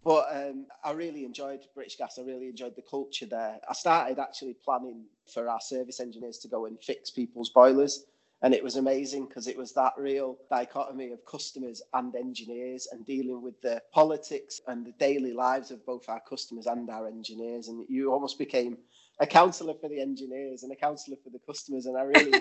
but 0.04 0.26
um, 0.30 0.66
I 0.84 0.92
really 0.92 1.24
enjoyed 1.24 1.60
British 1.74 1.96
Gas. 1.96 2.18
I 2.18 2.22
really 2.22 2.48
enjoyed 2.48 2.76
the 2.76 2.82
culture 2.82 3.26
there. 3.26 3.58
I 3.68 3.72
started 3.72 4.18
actually 4.18 4.54
planning 4.64 5.04
for 5.32 5.48
our 5.48 5.60
service 5.60 6.00
engineers 6.00 6.38
to 6.38 6.48
go 6.48 6.66
and 6.66 6.78
fix 6.82 7.10
people's 7.10 7.50
boilers 7.50 8.04
and 8.44 8.52
it 8.52 8.62
was 8.62 8.76
amazing 8.76 9.26
because 9.26 9.48
it 9.48 9.56
was 9.56 9.72
that 9.72 9.94
real 9.96 10.36
dichotomy 10.50 11.12
of 11.12 11.24
customers 11.24 11.80
and 11.94 12.14
engineers 12.14 12.88
and 12.92 13.06
dealing 13.06 13.40
with 13.40 13.58
the 13.62 13.80
politics 13.90 14.60
and 14.68 14.84
the 14.84 14.92
daily 14.92 15.32
lives 15.32 15.70
of 15.70 15.84
both 15.86 16.10
our 16.10 16.20
customers 16.28 16.66
and 16.66 16.90
our 16.90 17.06
engineers 17.06 17.68
and 17.68 17.86
you 17.88 18.12
almost 18.12 18.38
became 18.38 18.76
a 19.20 19.26
counselor 19.26 19.72
for 19.72 19.88
the 19.88 19.98
engineers 19.98 20.62
and 20.62 20.70
a 20.70 20.76
counselor 20.76 21.16
for 21.24 21.30
the 21.30 21.38
customers 21.38 21.86
and 21.86 21.96
i 21.96 22.02
really 22.02 22.38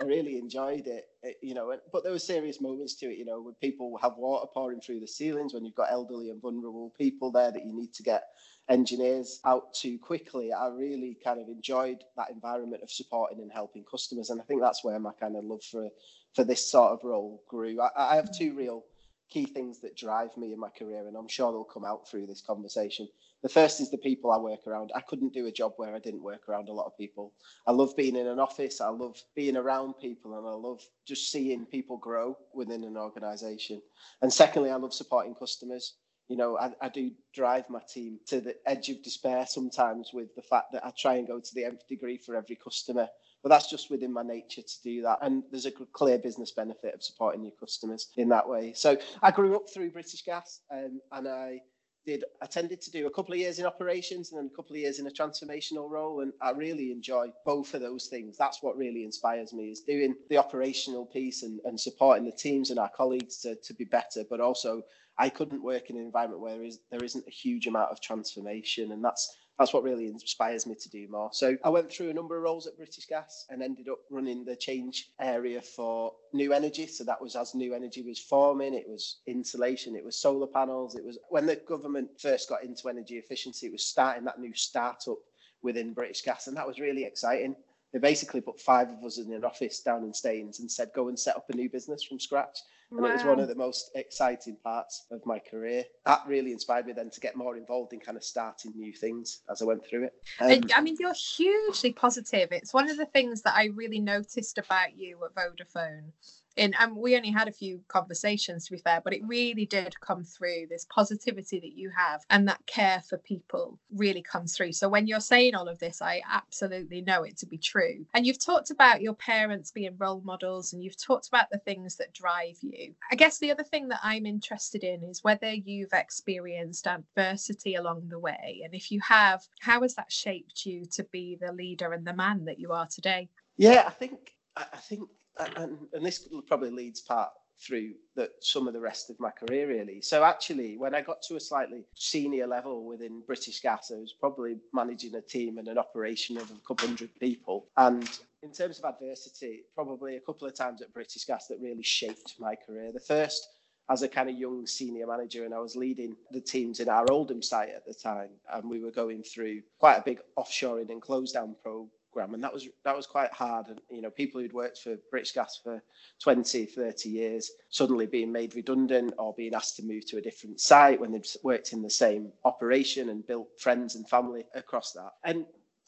i 0.00 0.04
really 0.04 0.38
enjoyed 0.38 0.86
it. 0.86 1.06
it 1.22 1.36
you 1.42 1.54
know 1.54 1.76
but 1.92 2.02
there 2.02 2.12
were 2.12 2.18
serious 2.18 2.60
moments 2.60 2.94
to 2.94 3.06
it 3.06 3.18
you 3.18 3.24
know 3.24 3.40
when 3.40 3.54
people 3.54 3.96
have 4.00 4.16
water 4.16 4.46
pouring 4.52 4.80
through 4.80 5.00
the 5.00 5.06
ceilings 5.06 5.54
when 5.54 5.64
you've 5.64 5.74
got 5.74 5.90
elderly 5.90 6.30
and 6.30 6.40
vulnerable 6.42 6.92
people 6.98 7.30
there 7.30 7.52
that 7.52 7.64
you 7.64 7.72
need 7.72 7.92
to 7.92 8.02
get 8.02 8.24
engineers 8.68 9.40
out 9.44 9.74
too 9.74 9.98
quickly. 9.98 10.52
I 10.52 10.68
really 10.68 11.18
kind 11.22 11.40
of 11.40 11.48
enjoyed 11.48 11.98
that 12.16 12.30
environment 12.30 12.82
of 12.82 12.90
supporting 12.90 13.40
and 13.40 13.52
helping 13.52 13.84
customers, 13.84 14.30
and 14.30 14.40
I 14.40 14.44
think 14.44 14.60
that's 14.60 14.84
where 14.84 14.98
my 14.98 15.12
kind 15.12 15.36
of 15.36 15.44
love 15.44 15.62
for 15.62 15.88
for 16.34 16.44
this 16.44 16.70
sort 16.70 16.92
of 16.92 17.04
role 17.04 17.42
grew. 17.48 17.80
I, 17.80 17.90
I 17.96 18.16
have 18.16 18.36
two 18.36 18.54
real 18.54 18.84
key 19.30 19.46
things 19.46 19.80
that 19.80 19.96
drive 19.96 20.36
me 20.36 20.52
in 20.52 20.60
my 20.60 20.68
career, 20.70 21.06
and 21.06 21.16
I'm 21.16 21.28
sure 21.28 21.50
they'll 21.50 21.64
come 21.64 21.84
out 21.84 22.08
through 22.08 22.26
this 22.26 22.40
conversation. 22.40 23.08
The 23.42 23.48
first 23.48 23.80
is 23.80 23.90
the 23.90 23.98
people 23.98 24.30
I 24.30 24.38
work 24.38 24.66
around. 24.66 24.92
I 24.94 25.00
couldn't 25.00 25.34
do 25.34 25.46
a 25.46 25.52
job 25.52 25.74
where 25.76 25.94
I 25.94 25.98
didn't 25.98 26.22
work 26.22 26.48
around 26.48 26.68
a 26.68 26.72
lot 26.72 26.86
of 26.86 26.96
people. 26.96 27.32
I 27.66 27.72
love 27.72 27.96
being 27.96 28.16
in 28.16 28.26
an 28.26 28.38
office. 28.38 28.80
I 28.80 28.88
love 28.88 29.22
being 29.34 29.56
around 29.56 29.94
people, 29.94 30.38
and 30.38 30.46
I 30.46 30.52
love 30.52 30.82
just 31.06 31.30
seeing 31.30 31.66
people 31.66 31.96
grow 31.96 32.36
within 32.54 32.84
an 32.84 32.96
organisation. 32.96 33.82
And 34.22 34.32
secondly, 34.32 34.70
I 34.70 34.76
love 34.76 34.94
supporting 34.94 35.34
customers 35.34 35.94
you 36.28 36.36
know, 36.36 36.56
I, 36.58 36.70
I, 36.80 36.88
do 36.88 37.10
drive 37.34 37.68
my 37.68 37.80
team 37.86 38.18
to 38.26 38.40
the 38.40 38.56
edge 38.66 38.88
of 38.88 39.02
despair 39.02 39.46
sometimes 39.46 40.10
with 40.12 40.34
the 40.34 40.42
fact 40.42 40.72
that 40.72 40.84
I 40.84 40.90
try 40.96 41.16
and 41.16 41.26
go 41.26 41.38
to 41.38 41.54
the 41.54 41.64
nth 41.64 41.86
degree 41.86 42.16
for 42.16 42.34
every 42.34 42.56
customer. 42.56 43.08
But 43.44 43.50
that's 43.50 43.70
just 43.70 43.90
within 43.90 44.12
my 44.12 44.22
nature 44.22 44.62
to 44.62 44.82
do 44.82 45.02
that. 45.02 45.18
And 45.22 45.44
there's 45.52 45.66
a 45.66 45.70
clear 45.70 46.18
business 46.18 46.50
benefit 46.50 46.94
of 46.94 47.02
supporting 47.04 47.44
your 47.44 47.52
customers 47.60 48.08
in 48.16 48.28
that 48.30 48.48
way. 48.48 48.72
So 48.74 48.96
I 49.22 49.30
grew 49.30 49.54
up 49.54 49.68
through 49.72 49.92
British 49.92 50.24
Gas 50.24 50.62
um, 50.72 51.00
and 51.12 51.28
I 51.28 51.60
did 52.06 52.24
I 52.42 52.46
tended 52.46 52.80
to 52.82 52.90
do 52.90 53.06
a 53.06 53.10
couple 53.10 53.32
of 53.32 53.40
years 53.40 53.58
in 53.58 53.66
operations 53.66 54.32
and 54.32 54.38
then 54.38 54.50
a 54.52 54.56
couple 54.56 54.74
of 54.74 54.80
years 54.80 54.98
in 54.98 55.06
a 55.06 55.10
transformational 55.10 55.88
role 55.88 56.20
and 56.20 56.32
I 56.42 56.50
really 56.50 56.90
enjoy 56.92 57.28
both 57.46 57.72
of 57.72 57.80
those 57.80 58.08
things 58.08 58.36
that's 58.36 58.62
what 58.62 58.76
really 58.76 59.04
inspires 59.04 59.54
me 59.54 59.70
is 59.70 59.80
doing 59.80 60.14
the 60.28 60.36
operational 60.36 61.06
piece 61.06 61.44
and, 61.44 61.60
and 61.64 61.80
supporting 61.80 62.26
the 62.26 62.32
teams 62.32 62.68
and 62.68 62.78
our 62.78 62.90
colleagues 62.94 63.38
to, 63.38 63.56
to 63.56 63.72
be 63.72 63.84
better 63.84 64.22
but 64.28 64.38
also 64.38 64.82
I 65.18 65.28
couldn't 65.28 65.62
work 65.62 65.90
in 65.90 65.96
an 65.96 66.02
environment 66.02 66.40
where 66.40 66.56
there, 66.56 66.64
is, 66.64 66.80
there 66.90 67.04
isn't 67.04 67.26
a 67.26 67.30
huge 67.30 67.66
amount 67.66 67.90
of 67.90 68.00
transformation, 68.00 68.92
and 68.92 69.04
that's 69.04 69.36
that's 69.58 69.72
what 69.72 69.84
really 69.84 70.08
inspires 70.08 70.66
me 70.66 70.74
to 70.74 70.90
do 70.90 71.06
more. 71.08 71.30
So 71.32 71.56
I 71.62 71.68
went 71.68 71.92
through 71.92 72.10
a 72.10 72.14
number 72.14 72.36
of 72.36 72.42
roles 72.42 72.66
at 72.66 72.76
British 72.76 73.06
Gas 73.06 73.46
and 73.50 73.62
ended 73.62 73.88
up 73.88 73.98
running 74.10 74.44
the 74.44 74.56
change 74.56 75.10
area 75.20 75.60
for 75.62 76.12
new 76.32 76.52
energy. 76.52 76.86
So 76.86 77.04
that 77.04 77.22
was 77.22 77.36
as 77.36 77.54
new 77.54 77.72
energy 77.74 78.02
was 78.02 78.18
forming, 78.18 78.74
it 78.74 78.88
was 78.88 79.18
insulation, 79.26 79.94
it 79.94 80.04
was 80.04 80.16
solar 80.16 80.48
panels, 80.48 80.96
it 80.96 81.04
was 81.04 81.18
when 81.28 81.46
the 81.46 81.56
government 81.56 82.08
first 82.20 82.48
got 82.48 82.64
into 82.64 82.88
energy 82.88 83.16
efficiency, 83.16 83.66
it 83.66 83.72
was 83.72 83.86
starting 83.86 84.24
that 84.24 84.40
new 84.40 84.54
startup 84.54 85.18
within 85.62 85.94
British 85.94 86.22
Gas, 86.22 86.46
and 86.48 86.56
that 86.56 86.66
was 86.66 86.80
really 86.80 87.04
exciting. 87.04 87.56
They 87.92 88.00
basically 88.00 88.40
put 88.40 88.60
five 88.60 88.90
of 88.90 89.04
us 89.04 89.18
in 89.18 89.32
an 89.32 89.44
office 89.44 89.80
down 89.80 90.02
in 90.02 90.12
Staines 90.12 90.58
and 90.58 90.70
said, 90.70 90.90
"Go 90.94 91.08
and 91.08 91.18
set 91.18 91.36
up 91.36 91.48
a 91.48 91.56
new 91.56 91.70
business 91.70 92.02
from 92.02 92.18
scratch." 92.18 92.58
And 92.96 93.06
it 93.06 93.12
was 93.12 93.24
one 93.24 93.40
of 93.40 93.48
the 93.48 93.54
most 93.54 93.90
exciting 93.94 94.56
parts 94.62 95.06
of 95.10 95.24
my 95.26 95.38
career. 95.38 95.84
That 96.06 96.20
really 96.26 96.52
inspired 96.52 96.86
me 96.86 96.92
then 96.92 97.10
to 97.10 97.20
get 97.20 97.36
more 97.36 97.56
involved 97.56 97.92
in 97.92 98.00
kind 98.00 98.16
of 98.16 98.24
starting 98.24 98.72
new 98.76 98.92
things 98.92 99.40
as 99.50 99.62
I 99.62 99.64
went 99.64 99.84
through 99.84 100.04
it. 100.04 100.12
Um, 100.40 100.62
I 100.74 100.80
mean, 100.80 100.96
you're 101.00 101.14
hugely 101.14 101.92
positive. 101.92 102.50
It's 102.52 102.72
one 102.72 102.88
of 102.88 102.96
the 102.96 103.06
things 103.06 103.42
that 103.42 103.54
I 103.56 103.66
really 103.74 103.98
noticed 103.98 104.58
about 104.58 104.96
you 104.96 105.18
at 105.24 105.34
Vodafone 105.34 106.12
in 106.56 106.74
and 106.78 106.96
we 106.96 107.16
only 107.16 107.30
had 107.30 107.48
a 107.48 107.52
few 107.52 107.80
conversations 107.88 108.64
to 108.64 108.72
be 108.72 108.78
fair 108.78 109.00
but 109.02 109.12
it 109.12 109.22
really 109.24 109.66
did 109.66 109.98
come 110.00 110.24
through 110.24 110.66
this 110.68 110.86
positivity 110.90 111.60
that 111.60 111.76
you 111.76 111.90
have 111.96 112.22
and 112.30 112.46
that 112.48 112.64
care 112.66 113.02
for 113.08 113.18
people 113.18 113.78
really 113.94 114.22
comes 114.22 114.56
through. 114.56 114.72
So 114.72 114.88
when 114.88 115.06
you're 115.06 115.20
saying 115.20 115.54
all 115.54 115.68
of 115.68 115.78
this 115.78 116.00
i 116.02 116.22
absolutely 116.30 117.00
know 117.00 117.22
it 117.22 117.36
to 117.38 117.46
be 117.46 117.58
true. 117.58 118.04
And 118.14 118.26
you've 118.26 118.44
talked 118.44 118.70
about 118.70 119.02
your 119.02 119.14
parents 119.14 119.70
being 119.70 119.96
role 119.98 120.22
models 120.24 120.72
and 120.72 120.82
you've 120.82 121.00
talked 121.00 121.28
about 121.28 121.50
the 121.50 121.58
things 121.58 121.96
that 121.96 122.12
drive 122.12 122.56
you. 122.60 122.94
I 123.10 123.16
guess 123.16 123.38
the 123.38 123.50
other 123.50 123.64
thing 123.64 123.88
that 123.88 124.00
i'm 124.02 124.26
interested 124.26 124.84
in 124.84 125.02
is 125.04 125.24
whether 125.24 125.52
you've 125.52 125.92
experienced 125.92 126.86
adversity 126.86 127.74
along 127.74 128.08
the 128.08 128.18
way 128.18 128.62
and 128.64 128.74
if 128.74 128.90
you 128.90 129.00
have 129.00 129.42
how 129.60 129.82
has 129.82 129.94
that 129.94 130.10
shaped 130.10 130.64
you 130.66 130.84
to 130.92 131.04
be 131.04 131.36
the 131.40 131.52
leader 131.52 131.92
and 131.92 132.06
the 132.06 132.14
man 132.14 132.44
that 132.44 132.58
you 132.58 132.72
are 132.72 132.86
today? 132.86 133.28
Yeah 133.56 133.84
i 133.86 133.90
think 133.90 134.32
i 134.56 134.76
think 134.76 135.08
and, 135.56 135.78
and 135.92 136.04
this 136.04 136.28
probably 136.46 136.70
leads 136.70 137.00
part 137.00 137.30
through 137.60 137.92
that 138.16 138.30
some 138.40 138.66
of 138.66 138.74
the 138.74 138.80
rest 138.80 139.10
of 139.10 139.18
my 139.20 139.30
career 139.30 139.68
really. 139.68 140.00
So 140.00 140.24
actually 140.24 140.76
when 140.76 140.94
i 140.94 141.00
got 141.00 141.22
to 141.22 141.36
a 141.36 141.40
slightly 141.40 141.84
senior 141.94 142.46
level 142.46 142.84
within 142.84 143.22
british 143.26 143.60
gas 143.60 143.92
i 143.94 143.98
was 143.98 144.12
probably 144.12 144.56
managing 144.72 145.14
a 145.14 145.20
team 145.20 145.58
and 145.58 145.68
an 145.68 145.78
operation 145.78 146.36
of 146.36 146.50
a 146.50 146.54
couple 146.66 146.88
hundred 146.88 147.10
people. 147.20 147.68
And 147.76 148.08
in 148.42 148.52
terms 148.52 148.78
of 148.78 148.84
adversity 148.84 149.62
probably 149.74 150.16
a 150.16 150.20
couple 150.20 150.48
of 150.48 150.54
times 150.54 150.82
at 150.82 150.92
british 150.92 151.24
gas 151.24 151.46
that 151.46 151.60
really 151.60 151.82
shaped 151.82 152.34
my 152.38 152.54
career. 152.54 152.90
The 152.92 153.00
first 153.00 153.48
as 153.90 154.02
a 154.02 154.08
kind 154.08 154.30
of 154.30 154.36
young 154.36 154.66
senior 154.66 155.06
manager 155.06 155.44
and 155.44 155.54
I 155.54 155.58
was 155.58 155.76
leading 155.76 156.16
the 156.30 156.40
teams 156.40 156.80
in 156.80 156.88
our 156.88 157.04
Oldham 157.10 157.42
site 157.42 157.68
at 157.68 157.84
the 157.86 157.92
time 157.92 158.30
and 158.52 158.68
we 158.68 158.80
were 158.80 158.90
going 158.90 159.22
through 159.22 159.62
quite 159.78 159.96
a 159.96 160.02
big 160.02 160.20
offshoring 160.38 160.88
and 160.90 161.02
close 161.02 161.32
down 161.32 161.54
pro 161.62 161.88
program 162.14 162.34
and 162.34 162.42
that 162.42 162.52
was 162.52 162.68
that 162.84 162.96
was 162.96 163.06
quite 163.06 163.32
hard 163.32 163.66
and 163.68 163.80
you 163.90 164.00
know 164.00 164.10
people 164.10 164.40
who'd 164.40 164.52
worked 164.52 164.78
for 164.78 164.96
british 165.10 165.32
gas 165.32 165.60
for 165.62 165.82
20 166.22 166.64
30 166.66 167.08
years 167.08 167.50
suddenly 167.70 168.06
being 168.06 168.30
made 168.30 168.54
redundant 168.54 169.12
or 169.18 169.34
being 169.34 169.54
asked 169.54 169.76
to 169.76 169.82
move 169.82 170.06
to 170.06 170.18
a 170.18 170.20
different 170.20 170.60
site 170.60 171.00
when 171.00 171.12
they'd 171.12 171.26
worked 171.42 171.72
in 171.72 171.82
the 171.82 171.90
same 171.90 172.30
operation 172.44 173.08
and 173.08 173.26
built 173.26 173.48
friends 173.58 173.96
and 173.96 174.08
family 174.08 174.44
across 174.54 174.92
that. 174.92 175.12
And 175.24 175.44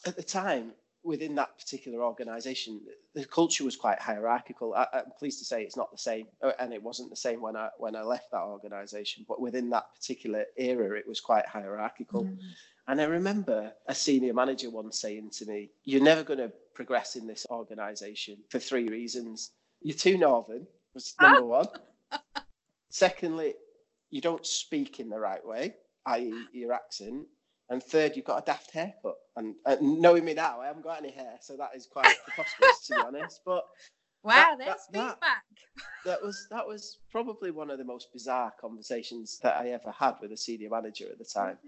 at 0.07 0.17
the 0.17 0.23
time 0.23 0.73
within 1.05 1.37
that 1.37 1.57
particular 1.59 2.03
organization 2.03 2.81
the 3.15 3.25
culture 3.25 3.65
was 3.65 3.77
quite 3.77 4.01
hierarchical. 4.01 4.75
I, 4.75 4.87
am 4.93 5.13
pleased 5.19 5.39
to 5.39 5.45
say 5.45 5.63
it's 5.63 5.77
not 5.77 5.93
the 5.93 5.99
same 5.99 6.27
uh, 6.43 6.53
and 6.59 6.73
it 6.73 6.83
wasn't 6.83 7.11
the 7.11 7.17
same 7.17 7.41
when 7.41 7.57
i 7.57 7.69
when 7.79 7.95
i 7.95 8.03
left 8.03 8.33
that 8.33 8.43
organization 8.43 9.25
but 9.29 9.41
within 9.41 9.71
that 9.71 9.87
particular 9.95 10.45
era 10.57 10.99
it 10.99 11.07
was 11.07 11.21
quite 11.21 11.47
hierarchical. 11.47 12.25
Mm. 12.25 12.39
And 12.89 13.01
I 13.01 13.05
remember 13.05 13.73
a 13.89 13.95
senior 13.95 14.33
manager 14.33 14.71
once 14.71 15.01
saying 15.01 15.31
to 15.39 15.47
me, 15.47 15.71
You're 15.85 16.03
never 16.03 16.23
going 16.23 16.39
to 16.39 16.53
progress 16.75 17.17
in 17.17 17.27
this 17.27 17.47
organization 17.51 18.39
for 18.49 18.59
three 18.59 18.89
reasons. 18.89 19.53
You're 19.83 19.97
too 19.97 20.19
northern, 20.19 20.67
was 20.95 21.15
number 21.21 21.45
one. 21.45 21.67
Secondly, 22.91 23.55
you 24.11 24.21
don't 24.21 24.47
speak 24.47 25.01
in 25.01 25.09
the 25.09 25.19
right 25.19 25.45
way, 25.45 25.75
i.e., 26.07 26.33
your 26.53 26.73
accent. 26.73 27.27
And 27.69 27.83
third, 27.83 28.15
you've 28.15 28.25
got 28.25 28.43
a 28.43 28.47
daft 28.47 28.71
haircut. 28.71 29.17
And, 29.37 29.57
and 29.67 30.01
knowing 30.01 30.25
me 30.25 30.35
now, 30.35 30.61
I 30.61 30.67
haven't 30.67 30.85
got 30.85 31.03
any 31.03 31.11
hair, 31.11 31.37
so 31.41 31.57
that 31.57 31.71
is 31.75 31.87
quite 31.87 32.15
preposterous, 32.25 32.87
to 32.87 32.95
be 32.95 33.01
honest. 33.01 33.41
But 33.45 33.65
Wow, 34.27 34.57
that, 34.59 34.59
there's 34.59 34.87
that, 34.91 35.11
feedback. 35.15 35.21
That, 35.21 35.41
that 36.05 36.23
was 36.23 36.49
that 36.51 36.67
was 36.67 36.99
probably 37.13 37.53
one 37.53 37.71
of 37.71 37.79
the 37.79 37.85
most 37.85 38.13
bizarre 38.13 38.53
conversations 38.61 39.39
that 39.43 39.57
I 39.57 39.69
ever 39.69 39.93
had 39.93 40.15
with 40.21 40.33
a 40.33 40.37
senior 40.37 40.71
manager 40.71 41.07
at 41.11 41.19
the 41.19 41.25
time. 41.25 41.59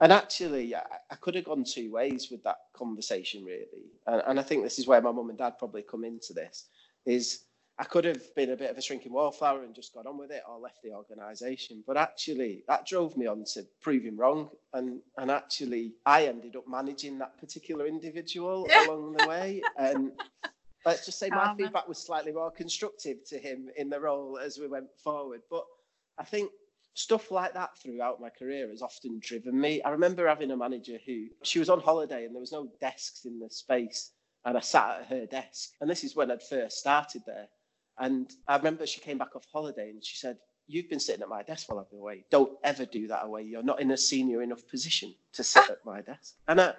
And 0.00 0.12
actually, 0.12 0.74
I, 0.74 0.82
I, 1.10 1.14
could 1.14 1.36
have 1.36 1.44
gone 1.44 1.64
two 1.64 1.92
ways 1.92 2.28
with 2.30 2.42
that 2.42 2.56
conversation, 2.72 3.44
really. 3.44 3.92
And, 4.08 4.22
and 4.26 4.40
I 4.40 4.42
think 4.42 4.64
this 4.64 4.80
is 4.80 4.86
where 4.88 5.00
my 5.00 5.12
mum 5.12 5.30
and 5.30 5.38
dad 5.38 5.58
probably 5.58 5.82
come 5.82 6.04
into 6.04 6.32
this. 6.32 6.66
Is 7.06 7.44
I 7.78 7.84
could 7.84 8.04
have 8.04 8.34
been 8.34 8.50
a 8.50 8.56
bit 8.56 8.70
of 8.70 8.76
a 8.76 8.82
shrinking 8.82 9.12
wallflower 9.12 9.62
and 9.62 9.74
just 9.74 9.94
got 9.94 10.06
on 10.06 10.18
with 10.18 10.30
it 10.32 10.42
or 10.48 10.58
left 10.58 10.82
the 10.82 10.92
organisation. 10.92 11.84
But 11.86 11.96
actually, 11.96 12.64
that 12.68 12.86
drove 12.86 13.16
me 13.16 13.26
on 13.26 13.44
to 13.54 13.64
prove 13.80 14.02
him 14.02 14.16
wrong. 14.16 14.50
And, 14.72 15.00
and 15.18 15.30
actually, 15.30 15.92
I 16.04 16.26
ended 16.26 16.56
up 16.56 16.68
managing 16.68 17.18
that 17.18 17.38
particular 17.38 17.86
individual 17.86 18.66
along 18.86 19.14
the 19.18 19.26
way. 19.26 19.62
And 19.78 20.12
let's 20.84 21.04
just 21.04 21.18
say 21.18 21.28
my 21.30 21.54
feedback 21.56 21.88
was 21.88 21.98
slightly 21.98 22.32
more 22.32 22.50
constructive 22.50 23.24
to 23.28 23.38
him 23.38 23.68
in 23.76 23.88
the 23.88 24.00
role 24.00 24.38
as 24.38 24.58
we 24.58 24.66
went 24.66 24.88
forward. 25.02 25.40
But 25.50 25.64
I 26.18 26.24
think 26.24 26.50
stuff 26.94 27.30
like 27.30 27.54
that 27.54 27.76
throughout 27.78 28.20
my 28.20 28.28
career 28.30 28.68
has 28.68 28.82
often 28.82 29.18
driven 29.22 29.58
me. 29.58 29.82
I 29.82 29.90
remember 29.90 30.26
having 30.26 30.50
a 30.50 30.56
manager 30.56 30.98
who 31.06 31.26
she 31.42 31.58
was 31.58 31.70
on 31.70 31.80
holiday 31.80 32.24
and 32.24 32.34
there 32.34 32.40
was 32.40 32.52
no 32.52 32.68
desks 32.80 33.24
in 33.24 33.38
the 33.38 33.48
space, 33.50 34.12
and 34.44 34.56
I 34.56 34.60
sat 34.60 35.00
at 35.00 35.06
her 35.06 35.26
desk. 35.26 35.70
And 35.80 35.88
this 35.88 36.04
is 36.04 36.16
when 36.16 36.30
I'd 36.30 36.42
first 36.42 36.78
started 36.78 37.22
there. 37.26 37.48
And 37.98 38.30
I 38.48 38.56
remember 38.56 38.86
she 38.86 39.00
came 39.00 39.18
back 39.18 39.36
off 39.36 39.44
holiday 39.52 39.90
and 39.90 40.04
she 40.04 40.16
said, 40.16 40.38
You've 40.68 40.88
been 40.88 41.00
sitting 41.00 41.22
at 41.22 41.28
my 41.28 41.42
desk 41.42 41.68
while 41.68 41.80
I've 41.80 41.90
been 41.90 41.98
away. 41.98 42.24
Don't 42.30 42.52
ever 42.62 42.86
do 42.86 43.08
that 43.08 43.24
away. 43.24 43.42
You're 43.42 43.64
not 43.64 43.80
in 43.80 43.90
a 43.90 43.96
senior 43.96 44.42
enough 44.42 44.66
position 44.68 45.12
to 45.34 45.42
sit 45.42 45.64
ah. 45.68 45.72
at 45.72 45.84
my 45.84 46.00
desk. 46.00 46.34
And 46.46 46.60
I, 46.60 46.74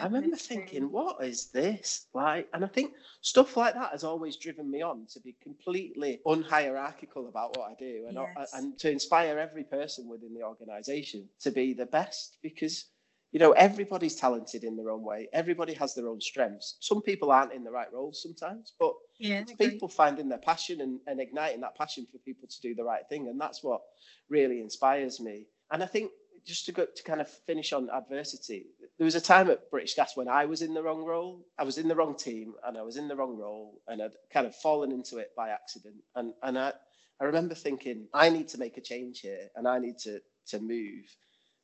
I 0.00 0.04
remember 0.04 0.36
thinking, 0.36 0.90
what 0.90 1.24
is 1.24 1.46
this? 1.46 2.06
Like, 2.14 2.48
and 2.52 2.64
I 2.64 2.68
think 2.68 2.92
stuff 3.20 3.56
like 3.56 3.74
that 3.74 3.92
has 3.92 4.04
always 4.04 4.36
driven 4.36 4.70
me 4.70 4.82
on 4.82 5.06
to 5.12 5.20
be 5.20 5.36
completely 5.42 6.20
unhierarchical 6.26 7.28
about 7.28 7.56
what 7.56 7.70
I 7.70 7.74
do 7.78 8.04
and, 8.08 8.18
yes. 8.36 8.52
and 8.54 8.78
to 8.78 8.90
inspire 8.90 9.38
every 9.38 9.64
person 9.64 10.08
within 10.08 10.34
the 10.34 10.42
organization 10.42 11.28
to 11.40 11.50
be 11.50 11.72
the 11.72 11.86
best 11.86 12.38
because 12.42 12.86
you 13.32 13.38
know 13.38 13.52
everybody's 13.52 14.16
talented 14.16 14.64
in 14.64 14.76
their 14.76 14.90
own 14.90 15.02
way. 15.02 15.28
Everybody 15.32 15.74
has 15.74 15.94
their 15.94 16.08
own 16.08 16.20
strengths. 16.20 16.76
Some 16.80 17.02
people 17.02 17.30
aren't 17.30 17.52
in 17.52 17.64
the 17.64 17.70
right 17.70 17.92
roles 17.92 18.22
sometimes 18.22 18.72
but 18.78 18.94
yeah, 19.18 19.42
people 19.58 19.88
finding 19.88 20.28
their 20.28 20.38
passion 20.38 20.80
and, 20.80 21.00
and 21.06 21.20
igniting 21.20 21.60
that 21.60 21.76
passion 21.76 22.06
for 22.10 22.18
people 22.18 22.48
to 22.48 22.60
do 22.60 22.74
the 22.74 22.84
right 22.84 23.02
thing 23.08 23.28
and 23.28 23.40
that's 23.40 23.62
what 23.62 23.82
really 24.28 24.60
inspires 24.60 25.20
me. 25.20 25.46
And 25.70 25.82
i 25.82 25.86
think 25.86 26.10
just 26.48 26.64
to 26.66 26.72
go 26.72 26.86
to 26.86 27.02
kind 27.02 27.20
of 27.20 27.28
finish 27.28 27.72
on 27.72 27.90
adversity, 27.90 28.66
there 28.98 29.04
was 29.04 29.14
a 29.14 29.20
time 29.20 29.48
at 29.50 29.70
British 29.70 29.94
Gas 29.94 30.16
when 30.16 30.28
I 30.28 30.44
was 30.44 30.62
in 30.62 30.74
the 30.74 30.82
wrong 30.82 31.04
role. 31.04 31.46
I 31.58 31.64
was 31.64 31.78
in 31.78 31.88
the 31.88 31.94
wrong 31.94 32.16
team 32.16 32.54
and 32.66 32.76
I 32.76 32.82
was 32.82 32.96
in 32.96 33.08
the 33.08 33.16
wrong 33.16 33.36
role 33.36 33.80
and 33.86 34.02
I'd 34.02 34.12
kind 34.32 34.46
of 34.46 34.56
fallen 34.56 34.92
into 34.92 35.18
it 35.18 35.30
by 35.36 35.50
accident. 35.50 35.96
And 36.16 36.34
and 36.42 36.58
I, 36.58 36.72
I 37.20 37.24
remember 37.24 37.54
thinking, 37.54 38.08
I 38.12 38.28
need 38.28 38.48
to 38.48 38.58
make 38.58 38.76
a 38.76 38.82
change 38.82 39.20
here 39.20 39.48
and 39.56 39.68
I 39.68 39.78
need 39.78 39.98
to 40.00 40.20
to 40.48 40.60
move. 40.60 41.04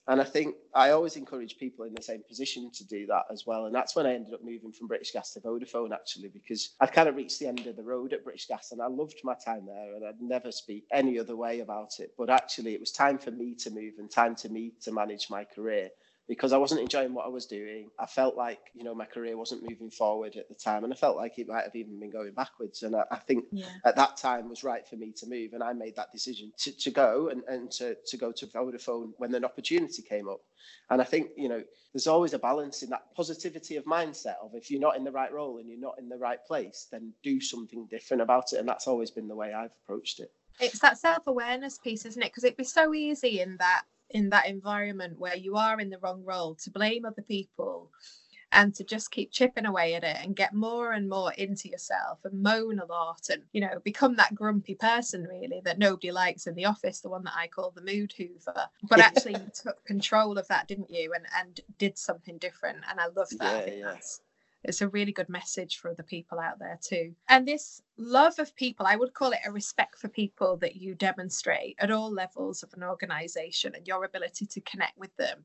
And 0.07 0.21
I 0.21 0.25
think 0.25 0.57
I 0.75 0.91
always 0.91 1.17
encourage 1.17 1.57
people 1.57 1.87
in 1.87 1.95
the 1.95 2.03
same 2.03 2.23
position 2.29 2.71
to 2.75 2.87
do 2.87 3.07
that 3.07 3.25
as 3.33 3.45
well. 3.47 3.67
And 3.67 3.75
that's 3.75 3.97
when 3.97 4.07
I 4.07 4.15
ended 4.15 4.35
up 4.35 4.45
moving 4.45 4.71
from 4.71 4.87
British 4.87 5.13
Gas 5.13 5.33
to 5.33 5.41
Vodafone, 5.41 5.93
actually, 5.95 6.29
because 6.29 6.75
I'd 6.81 6.93
kind 6.93 7.09
of 7.09 7.17
reached 7.17 7.39
the 7.41 7.47
end 7.49 7.67
of 7.67 7.77
the 7.77 7.83
road 7.83 8.13
at 8.13 8.23
British 8.23 8.47
Gas 8.47 8.73
and 8.73 8.83
I 8.83 8.87
loved 8.87 9.21
my 9.25 9.35
time 9.35 9.65
there 9.67 9.95
and 9.95 10.05
I'd 10.07 10.21
never 10.21 10.53
speak 10.53 10.85
any 10.93 11.19
other 11.19 11.37
way 11.37 11.61
about 11.61 12.01
it. 12.01 12.11
But 12.19 12.29
actually, 12.29 12.75
it 12.75 12.81
was 12.81 12.93
time 12.93 13.17
for 13.17 13.31
me 13.31 13.55
to 13.61 13.71
move 13.71 13.95
and 13.99 14.11
time 14.11 14.37
to 14.37 14.51
me 14.51 14.75
to 14.83 14.93
manage 14.93 15.31
my 15.31 15.45
career 15.45 15.89
because 16.27 16.53
I 16.53 16.57
wasn't 16.57 16.81
enjoying 16.81 17.13
what 17.13 17.27
I 17.27 17.29
was 17.29 17.45
doing. 17.45 17.91
I 17.99 18.07
felt 18.07 18.35
like, 18.35 18.71
you 18.75 18.83
know, 18.83 18.95
my 18.95 19.05
career 19.05 19.37
wasn't 19.37 19.69
moving 19.69 19.91
forward 19.91 20.37
at 20.37 20.49
the 20.49 20.55
time 20.55 20.83
and 20.83 20.93
I 20.93 20.97
felt 20.97 21.17
like 21.17 21.39
it 21.39 21.49
might 21.49 21.65
have 21.65 21.77
even 21.77 22.01
been 22.01 22.11
going 22.11 22.33
backwards. 22.33 22.83
And 22.83 22.97
I, 22.97 23.05
I 23.11 23.17
think 23.17 23.45
yeah. 23.53 23.67
at 23.85 23.97
that 23.97 24.17
time 24.17 24.49
was 24.49 24.65
right 24.65 24.87
for 24.89 24.97
me 24.97 25.13
to 25.19 25.27
move. 25.27 25.53
And 25.53 25.63
I 25.63 25.75
made 25.75 25.97
that 25.97 26.13
decision 26.13 26.51
to, 26.59 26.73
to 26.79 26.91
go 26.91 27.29
and, 27.29 27.43
and 27.47 27.71
to, 27.73 27.97
to 28.07 28.17
go 28.17 28.33
to 28.33 28.47
Vodafone 28.47 29.13
when 29.19 29.35
an 29.35 29.45
opportunity 29.45 30.01
came 30.01 30.29
up. 30.29 30.41
And 30.89 31.03
I 31.03 31.05
think, 31.05 31.29
you 31.37 31.49
know, 31.49 31.63
there's 31.93 32.07
always 32.07 32.33
a 32.33 32.39
balance 32.39 32.83
in 32.83 32.89
that 32.91 33.15
positivity 33.15 33.77
of 33.77 33.85
mindset 33.85 34.37
of 34.43 34.55
if 34.55 34.71
you're 34.71 34.81
not 34.81 34.97
in 34.97 35.05
the 35.05 35.13
right 35.13 35.33
role 35.33 35.59
and 35.59 35.69
you're 35.69 35.79
not 35.79 35.99
in 35.99 36.09
the 36.09 36.17
right 36.17 36.45
place, 36.47 36.87
then 36.91 37.13
do 37.23 37.39
something 37.39 37.87
different 37.91 38.23
about 38.23 38.55
it. 38.55 38.61
And 38.61 38.69
that's 38.69 38.87
always 38.87 39.11
been 39.11 39.29
the 39.29 39.37
way 39.37 39.53
I've 39.53 39.73
approached 39.85 40.21
it. 40.21 40.33
It's 40.61 40.79
that 40.79 40.97
self 40.99 41.27
awareness 41.27 41.79
piece, 41.79 42.07
isn't 42.07 42.23
it? 42.23 42.31
Because 42.31 42.45
it'd 42.45 42.57
be 42.57 42.65
so 42.65 42.95
easy 42.95 43.41
in 43.41 43.57
that 43.59 43.83
in 44.11 44.31
that 44.31 44.47
environment 44.47 45.19
where 45.19 45.37
you 45.37 45.57
are 45.57 45.81
in 45.81 45.91
the 45.91 45.99
wrong 45.99 46.23
role 46.25 46.55
to 46.57 46.71
blame 46.71 47.05
other 47.05 47.23
people 47.23 47.91
and 48.55 48.73
to 48.75 48.85
just 48.85 49.11
keep 49.11 49.33
chipping 49.33 49.67
away 49.67 49.95
at 49.95 50.05
it 50.05 50.17
and 50.23 50.37
get 50.37 50.55
more 50.55 50.93
and 50.93 51.09
more 51.09 51.33
into 51.33 51.69
yourself 51.69 52.21
and 52.25 52.41
moan 52.43 52.79
a 52.79 52.85
lot 52.85 53.29
and 53.29 53.43
you 53.53 53.61
know 53.61 53.81
become 53.85 54.15
that 54.17 54.35
grumpy 54.35 54.75
person 54.75 55.25
really 55.25 55.61
that 55.65 55.79
nobody 55.79 56.13
likes 56.13 56.47
in 56.47 56.55
the 56.55 56.65
office 56.65 57.01
the 57.01 57.09
one 57.09 57.25
that 57.25 57.35
i 57.37 57.47
call 57.47 57.73
the 57.73 57.83
mood 57.83 58.13
hoover. 58.17 58.69
But 58.89 59.01
actually 59.01 59.33
you 59.33 59.51
took 59.53 59.85
control 59.85 60.39
of 60.39 60.47
that 60.49 60.69
didn't 60.69 60.91
you 60.91 61.13
and 61.15 61.27
and 61.39 61.61
did 61.79 61.99
something 61.99 62.39
different 62.39 62.79
and 62.89 63.01
i 63.01 63.07
love 63.07 63.29
that. 63.39 63.69
Yeah, 63.69 63.75
yeah 63.75 63.97
it's 64.65 64.81
a 64.81 64.89
really 64.89 65.13
good 65.13 65.29
message 65.29 65.79
for 65.79 65.91
other 65.91 66.03
people 66.03 66.41
out 66.41 66.59
there 66.59 66.79
too. 66.83 67.15
And 67.29 67.47
this 67.47 67.83
love 67.97 68.39
of 68.39 68.55
people, 68.57 68.87
I 68.87 68.97
would 68.97 69.15
call 69.15 69.33
it 69.33 69.41
a 69.47 69.53
respect 69.53 69.99
for 69.99 70.09
people 70.09 70.57
that 70.59 70.77
you 70.77 70.95
demonstrate 70.95 71.77
at 71.79 71.91
all 71.91 72.11
levels 72.11 72.63
of 72.63 72.73
an 72.75 72.83
organization 72.83 73.75
and 73.75 73.87
your 73.87 74.05
ability 74.05 74.47
to 74.47 74.61
connect 74.63 74.97
with 74.99 75.15
them. 75.17 75.45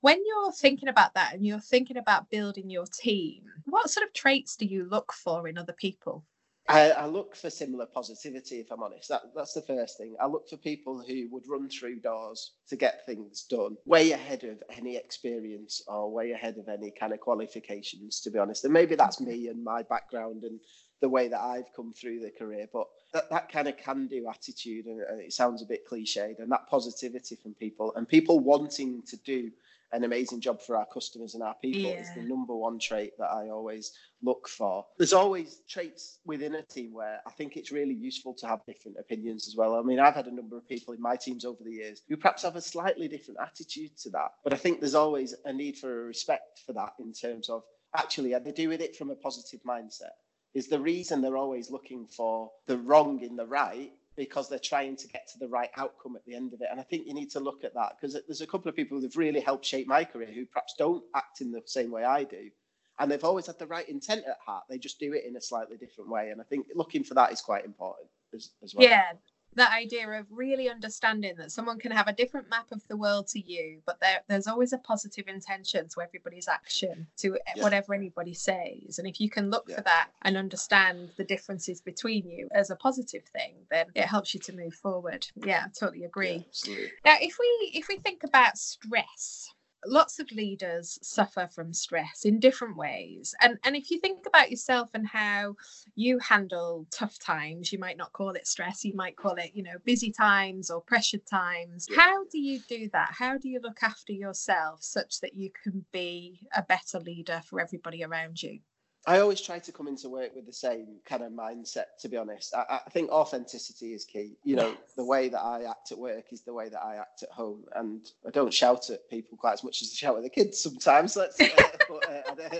When 0.00 0.20
you're 0.26 0.52
thinking 0.52 0.88
about 0.88 1.14
that 1.14 1.34
and 1.34 1.46
you're 1.46 1.60
thinking 1.60 1.96
about 1.96 2.30
building 2.30 2.68
your 2.68 2.86
team, 2.86 3.44
what 3.66 3.88
sort 3.88 4.06
of 4.06 4.12
traits 4.12 4.56
do 4.56 4.66
you 4.66 4.84
look 4.84 5.12
for 5.12 5.48
in 5.48 5.56
other 5.56 5.72
people? 5.72 6.24
I, 6.68 6.90
I, 6.90 7.06
look 7.06 7.34
for 7.34 7.50
similar 7.50 7.86
positivity, 7.86 8.60
if 8.60 8.70
I'm 8.70 8.82
honest. 8.82 9.08
That, 9.08 9.22
that's 9.34 9.52
the 9.52 9.62
first 9.62 9.98
thing. 9.98 10.14
I 10.20 10.26
look 10.26 10.48
for 10.48 10.56
people 10.56 11.02
who 11.06 11.28
would 11.30 11.42
run 11.48 11.68
through 11.68 12.00
doors 12.00 12.52
to 12.68 12.76
get 12.76 13.04
things 13.04 13.44
done 13.50 13.76
way 13.84 14.12
ahead 14.12 14.44
of 14.44 14.62
any 14.70 14.96
experience 14.96 15.82
or 15.88 16.10
way 16.10 16.30
ahead 16.30 16.58
of 16.58 16.68
any 16.68 16.92
kind 16.92 17.12
of 17.12 17.20
qualifications, 17.20 18.20
to 18.20 18.30
be 18.30 18.38
honest. 18.38 18.64
And 18.64 18.72
maybe 18.72 18.94
that's 18.94 19.20
me 19.20 19.48
and 19.48 19.62
my 19.62 19.82
background 19.82 20.44
and 20.44 20.60
the 21.00 21.08
way 21.08 21.26
that 21.28 21.40
I've 21.40 21.72
come 21.74 21.92
through 21.92 22.20
the 22.20 22.30
career. 22.30 22.68
But 22.72 22.86
that, 23.12 23.28
that 23.30 23.50
kind 23.50 23.66
of 23.66 23.76
can 23.76 24.06
do 24.06 24.28
attitude, 24.28 24.86
and 24.86 25.20
it 25.20 25.32
sounds 25.32 25.62
a 25.62 25.66
bit 25.66 25.86
cliched, 25.86 26.38
and 26.38 26.50
that 26.52 26.68
positivity 26.68 27.34
from 27.34 27.54
people 27.54 27.92
and 27.96 28.08
people 28.08 28.38
wanting 28.38 29.02
to 29.08 29.16
do 29.18 29.50
an 29.92 30.04
amazing 30.04 30.40
job 30.40 30.60
for 30.60 30.76
our 30.76 30.86
customers 30.92 31.34
and 31.34 31.42
our 31.42 31.54
people 31.62 31.82
yeah. 31.82 32.00
is 32.00 32.08
the 32.14 32.22
number 32.22 32.54
one 32.54 32.78
trait 32.78 33.12
that 33.18 33.30
I 33.30 33.50
always 33.50 33.92
look 34.22 34.48
for. 34.48 34.86
There's 34.98 35.12
always 35.12 35.60
traits 35.68 36.18
within 36.24 36.54
a 36.54 36.62
team 36.62 36.92
where 36.94 37.20
I 37.26 37.30
think 37.30 37.56
it's 37.56 37.70
really 37.70 37.94
useful 37.94 38.34
to 38.34 38.46
have 38.46 38.64
different 38.66 38.96
opinions 38.98 39.46
as 39.48 39.56
well. 39.56 39.74
I 39.74 39.82
mean, 39.82 40.00
I've 40.00 40.14
had 40.14 40.26
a 40.26 40.34
number 40.34 40.56
of 40.56 40.68
people 40.68 40.94
in 40.94 41.02
my 41.02 41.16
teams 41.16 41.44
over 41.44 41.62
the 41.62 41.72
years 41.72 42.02
who 42.08 42.16
perhaps 42.16 42.42
have 42.42 42.56
a 42.56 42.60
slightly 42.60 43.08
different 43.08 43.40
attitude 43.40 43.96
to 43.98 44.10
that, 44.10 44.32
but 44.44 44.52
I 44.52 44.56
think 44.56 44.80
there's 44.80 44.94
always 44.94 45.34
a 45.44 45.52
need 45.52 45.76
for 45.76 46.02
a 46.02 46.04
respect 46.06 46.62
for 46.66 46.72
that 46.72 46.92
in 46.98 47.12
terms 47.12 47.48
of 47.48 47.62
actually, 47.94 48.34
are 48.34 48.40
they 48.40 48.52
doing 48.52 48.80
it 48.80 48.96
from 48.96 49.10
a 49.10 49.16
positive 49.16 49.60
mindset? 49.64 50.16
Is 50.54 50.68
the 50.68 50.80
reason 50.80 51.20
they're 51.20 51.36
always 51.36 51.70
looking 51.70 52.06
for 52.06 52.50
the 52.66 52.76
wrong 52.76 53.22
in 53.22 53.36
the 53.36 53.46
right 53.46 53.92
because 54.16 54.48
they're 54.48 54.58
trying 54.58 54.96
to 54.96 55.08
get 55.08 55.28
to 55.32 55.38
the 55.38 55.48
right 55.48 55.70
outcome 55.76 56.16
at 56.16 56.24
the 56.26 56.34
end 56.34 56.52
of 56.52 56.60
it. 56.60 56.68
And 56.70 56.78
I 56.78 56.82
think 56.82 57.06
you 57.06 57.14
need 57.14 57.30
to 57.30 57.40
look 57.40 57.64
at 57.64 57.74
that 57.74 57.92
because 58.00 58.20
there's 58.26 58.42
a 58.42 58.46
couple 58.46 58.68
of 58.68 58.76
people 58.76 59.00
who've 59.00 59.16
really 59.16 59.40
helped 59.40 59.64
shape 59.64 59.86
my 59.86 60.04
career 60.04 60.30
who 60.32 60.44
perhaps 60.46 60.74
don't 60.78 61.02
act 61.14 61.40
in 61.40 61.50
the 61.50 61.62
same 61.64 61.90
way 61.90 62.04
I 62.04 62.24
do. 62.24 62.50
And 62.98 63.10
they've 63.10 63.24
always 63.24 63.46
had 63.46 63.58
the 63.58 63.66
right 63.66 63.88
intent 63.88 64.24
at 64.28 64.36
heart. 64.44 64.64
They 64.68 64.78
just 64.78 65.00
do 65.00 65.14
it 65.14 65.24
in 65.26 65.36
a 65.36 65.40
slightly 65.40 65.76
different 65.78 66.10
way. 66.10 66.30
And 66.30 66.40
I 66.40 66.44
think 66.44 66.66
looking 66.74 67.02
for 67.02 67.14
that 67.14 67.32
is 67.32 67.40
quite 67.40 67.64
important 67.64 68.08
as, 68.34 68.50
as 68.62 68.74
well. 68.74 68.86
Yeah, 68.86 69.12
that 69.56 69.72
idea 69.72 70.08
of 70.10 70.26
really 70.30 70.68
understanding 70.68 71.34
that 71.36 71.52
someone 71.52 71.78
can 71.78 71.92
have 71.92 72.08
a 72.08 72.12
different 72.12 72.48
map 72.48 72.66
of 72.72 72.86
the 72.88 72.96
world 72.96 73.26
to 73.28 73.40
you, 73.40 73.80
but 73.86 74.00
there, 74.00 74.20
there's 74.28 74.46
always 74.46 74.72
a 74.72 74.78
positive 74.78 75.28
intention 75.28 75.88
to 75.88 76.00
everybody's 76.00 76.48
action, 76.48 77.06
to 77.18 77.38
yeah. 77.56 77.62
whatever 77.62 77.94
anybody 77.94 78.34
says. 78.34 78.98
And 78.98 79.06
if 79.06 79.20
you 79.20 79.28
can 79.28 79.50
look 79.50 79.66
yeah. 79.68 79.76
for 79.76 79.82
that 79.82 80.08
and 80.22 80.36
understand 80.36 81.10
the 81.16 81.24
differences 81.24 81.80
between 81.80 82.28
you 82.28 82.48
as 82.52 82.70
a 82.70 82.76
positive 82.76 83.24
thing, 83.24 83.54
then 83.70 83.86
it 83.94 84.04
helps 84.04 84.34
you 84.34 84.40
to 84.40 84.56
move 84.56 84.74
forward. 84.74 85.26
Yeah, 85.36 85.64
I 85.66 85.70
totally 85.78 86.04
agree. 86.04 86.46
Yeah, 86.64 86.86
now, 87.04 87.16
if 87.20 87.36
we 87.38 87.70
if 87.74 87.88
we 87.88 87.98
think 87.98 88.24
about 88.24 88.58
stress, 88.58 89.52
lots 89.86 90.18
of 90.18 90.30
leaders 90.32 90.98
suffer 91.02 91.48
from 91.52 91.72
stress 91.72 92.24
in 92.24 92.38
different 92.38 92.76
ways. 92.76 93.34
And 93.40 93.58
and 93.64 93.76
if 93.76 93.90
you 93.90 93.98
think 94.00 94.26
about 94.26 94.50
yourself 94.50 94.90
and 94.94 95.06
how 95.06 95.56
you 95.94 96.18
handle 96.18 96.86
tough 96.90 97.18
times 97.18 97.72
you 97.72 97.78
might 97.78 97.96
not 97.96 98.12
call 98.12 98.30
it 98.30 98.46
stress 98.46 98.84
you 98.84 98.94
might 98.94 99.16
call 99.16 99.34
it 99.34 99.50
you 99.54 99.62
know 99.62 99.76
busy 99.84 100.10
times 100.10 100.70
or 100.70 100.80
pressured 100.80 101.26
times. 101.26 101.88
How 101.94 102.24
do 102.24 102.38
you 102.38 102.60
do 102.68 102.88
that? 102.92 103.10
How 103.16 103.38
do 103.38 103.48
you 103.48 103.60
look 103.60 103.82
after 103.82 104.12
yourself 104.12 104.82
such 104.82 105.20
that 105.20 105.34
you 105.34 105.50
can 105.62 105.84
be 105.92 106.40
a 106.56 106.62
better 106.62 107.00
leader 107.00 107.42
for 107.44 107.60
everybody 107.60 108.04
around 108.04 108.42
you 108.42 108.60
I 109.06 109.18
always 109.18 109.40
try 109.40 109.58
to 109.58 109.72
come 109.72 109.88
into 109.88 110.08
work 110.08 110.34
with 110.34 110.46
the 110.46 110.52
same 110.52 110.98
kind 111.04 111.22
of 111.22 111.32
mindset, 111.32 111.86
to 112.00 112.08
be 112.08 112.16
honest. 112.16 112.54
I, 112.54 112.80
I, 112.86 112.90
think 112.90 113.10
authenticity 113.10 113.94
is 113.94 114.04
key. 114.04 114.36
You 114.44 114.54
know, 114.54 114.76
the 114.96 115.04
way 115.04 115.28
that 115.28 115.40
I 115.40 115.64
act 115.64 115.90
at 115.90 115.98
work 115.98 116.26
is 116.32 116.42
the 116.42 116.54
way 116.54 116.68
that 116.68 116.80
I 116.80 116.96
act 116.96 117.24
at 117.24 117.30
home. 117.30 117.64
And 117.74 118.06
I 118.24 118.30
don't 118.30 118.54
shout 118.54 118.90
at 118.90 119.08
people 119.10 119.36
quite 119.36 119.54
as 119.54 119.64
much 119.64 119.82
as 119.82 119.90
I 119.92 119.96
shout 119.96 120.16
at 120.18 120.22
the 120.22 120.30
kids 120.30 120.62
sometimes. 120.62 121.16
Let's, 121.16 121.40
uh, 121.40 121.48
but, 121.88 122.54
uh, 122.54 122.58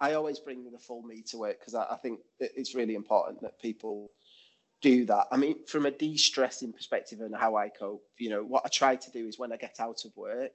I 0.00 0.14
always 0.14 0.38
bring 0.38 0.70
the 0.70 0.78
full 0.78 1.02
me 1.02 1.22
to 1.28 1.38
work 1.38 1.58
because 1.58 1.74
I, 1.74 1.86
I 1.90 1.96
think 1.96 2.20
it's 2.38 2.74
really 2.74 2.94
important 2.94 3.42
that 3.42 3.60
people 3.60 4.10
do 4.80 5.04
that. 5.06 5.26
I 5.30 5.36
mean, 5.36 5.66
from 5.66 5.86
a 5.86 5.90
de 5.90 6.16
stressing 6.16 6.72
perspective 6.72 7.20
and 7.20 7.34
how 7.34 7.56
I 7.56 7.68
cope, 7.68 8.04
you 8.18 8.30
know, 8.30 8.42
what 8.42 8.62
I 8.64 8.68
try 8.68 8.96
to 8.96 9.10
do 9.10 9.26
is 9.26 9.38
when 9.38 9.52
I 9.52 9.56
get 9.56 9.76
out 9.80 10.04
of 10.04 10.16
work, 10.16 10.52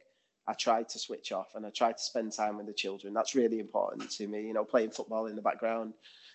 I 0.48 0.54
try 0.54 0.84
to 0.84 1.00
switch 1.00 1.32
off 1.32 1.56
and 1.56 1.66
I 1.66 1.70
try 1.70 1.92
to 1.92 2.00
spend 2.00 2.32
time 2.32 2.58
with 2.58 2.68
the 2.68 2.74
children. 2.74 3.14
That's 3.14 3.36
really 3.36 3.60
important 3.60 4.12
to 4.12 4.28
me. 4.28 4.46
You 4.48 4.54
know, 4.54 4.64
playing 4.64 4.92
football 4.92 5.26
in 5.28 5.36
the 5.36 5.42
background, 5.42 5.94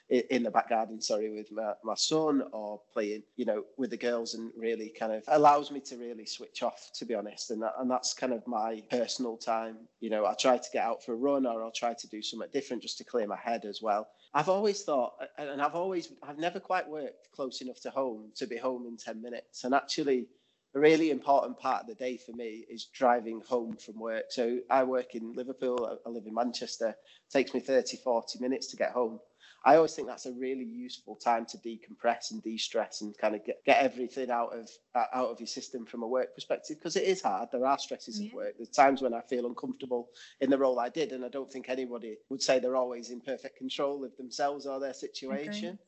in 0.08 0.42
the 0.42 0.50
back 0.50 0.68
garden, 0.68 1.00
sorry, 1.00 1.30
with 1.30 1.52
my, 1.52 1.72
my 1.84 1.94
son 1.94 2.42
or 2.52 2.80
playing, 2.92 3.22
you 3.36 3.44
know, 3.44 3.62
with 3.76 3.90
the 3.90 3.96
girls 3.96 4.34
and 4.34 4.50
really 4.56 4.88
kind 4.88 5.12
of 5.12 5.22
allows 5.28 5.70
me 5.70 5.78
to 5.80 5.96
really 5.96 6.26
switch 6.26 6.64
off, 6.64 6.90
to 6.94 7.04
be 7.04 7.14
honest. 7.14 7.52
And 7.52 7.62
that, 7.62 7.74
and 7.78 7.88
that's 7.88 8.12
kind 8.12 8.32
of 8.32 8.44
my 8.46 8.82
personal 8.90 9.36
time. 9.36 9.76
You 10.00 10.10
know, 10.10 10.26
I 10.26 10.34
try 10.34 10.58
to 10.58 10.70
get 10.72 10.84
out 10.84 11.04
for 11.04 11.12
a 11.12 11.16
run 11.16 11.46
or 11.46 11.62
I'll 11.62 11.70
try 11.70 11.94
to 11.94 12.08
do 12.08 12.20
something 12.22 12.48
different 12.52 12.82
just 12.82 12.98
to 12.98 13.04
clear 13.04 13.28
my 13.28 13.36
head 13.36 13.64
as 13.64 13.80
well. 13.80 14.08
I've 14.34 14.48
always 14.48 14.82
thought, 14.82 15.14
and 15.38 15.62
I've 15.62 15.74
always, 15.76 16.12
I've 16.22 16.38
never 16.38 16.58
quite 16.58 16.88
worked 16.88 17.30
close 17.32 17.60
enough 17.60 17.80
to 17.82 17.90
home 17.90 18.30
to 18.36 18.46
be 18.46 18.56
home 18.56 18.86
in 18.86 18.96
10 18.96 19.22
minutes. 19.22 19.62
And 19.62 19.74
actually, 19.74 20.26
a 20.74 20.78
really 20.78 21.10
important 21.10 21.58
part 21.58 21.82
of 21.82 21.88
the 21.88 21.94
day 21.94 22.16
for 22.16 22.32
me 22.32 22.64
is 22.70 22.86
driving 22.86 23.40
home 23.46 23.76
from 23.76 23.98
work. 23.98 24.26
So 24.30 24.58
I 24.70 24.84
work 24.84 25.14
in 25.14 25.32
Liverpool, 25.32 25.98
I 26.06 26.08
live 26.08 26.26
in 26.26 26.34
Manchester. 26.34 26.90
It 26.90 27.32
takes 27.32 27.54
me 27.54 27.60
30, 27.60 27.96
40 27.98 28.38
minutes 28.38 28.68
to 28.68 28.76
get 28.76 28.92
home. 28.92 29.20
I 29.64 29.76
always 29.76 29.94
think 29.94 30.08
that's 30.08 30.24
a 30.24 30.32
really 30.32 30.64
useful 30.64 31.16
time 31.16 31.44
to 31.46 31.58
decompress 31.58 32.30
and 32.30 32.42
de-stress 32.42 33.02
and 33.02 33.16
kind 33.18 33.34
of 33.34 33.44
get, 33.44 33.62
get 33.66 33.82
everything 33.82 34.30
out 34.30 34.56
of 34.56 34.70
uh, 34.94 35.04
out 35.12 35.28
of 35.28 35.38
your 35.38 35.46
system 35.46 35.84
from 35.84 36.02
a 36.02 36.08
work 36.08 36.34
perspective 36.34 36.78
because 36.78 36.96
it 36.96 37.04
is 37.04 37.20
hard. 37.20 37.50
There 37.52 37.66
are 37.66 37.78
stresses 37.78 38.18
yeah. 38.18 38.28
of 38.28 38.32
work. 38.32 38.54
There's 38.56 38.70
times 38.70 39.02
when 39.02 39.12
I 39.12 39.20
feel 39.20 39.46
uncomfortable 39.46 40.08
in 40.40 40.48
the 40.48 40.56
role 40.56 40.78
I 40.78 40.88
did, 40.88 41.12
and 41.12 41.24
I 41.24 41.28
don't 41.28 41.52
think 41.52 41.68
anybody 41.68 42.16
would 42.30 42.42
say 42.42 42.58
they're 42.58 42.76
always 42.76 43.10
in 43.10 43.20
perfect 43.20 43.58
control 43.58 44.02
of 44.02 44.16
themselves 44.16 44.64
or 44.64 44.80
their 44.80 44.94
situation. 44.94 45.68
Okay. 45.68 45.78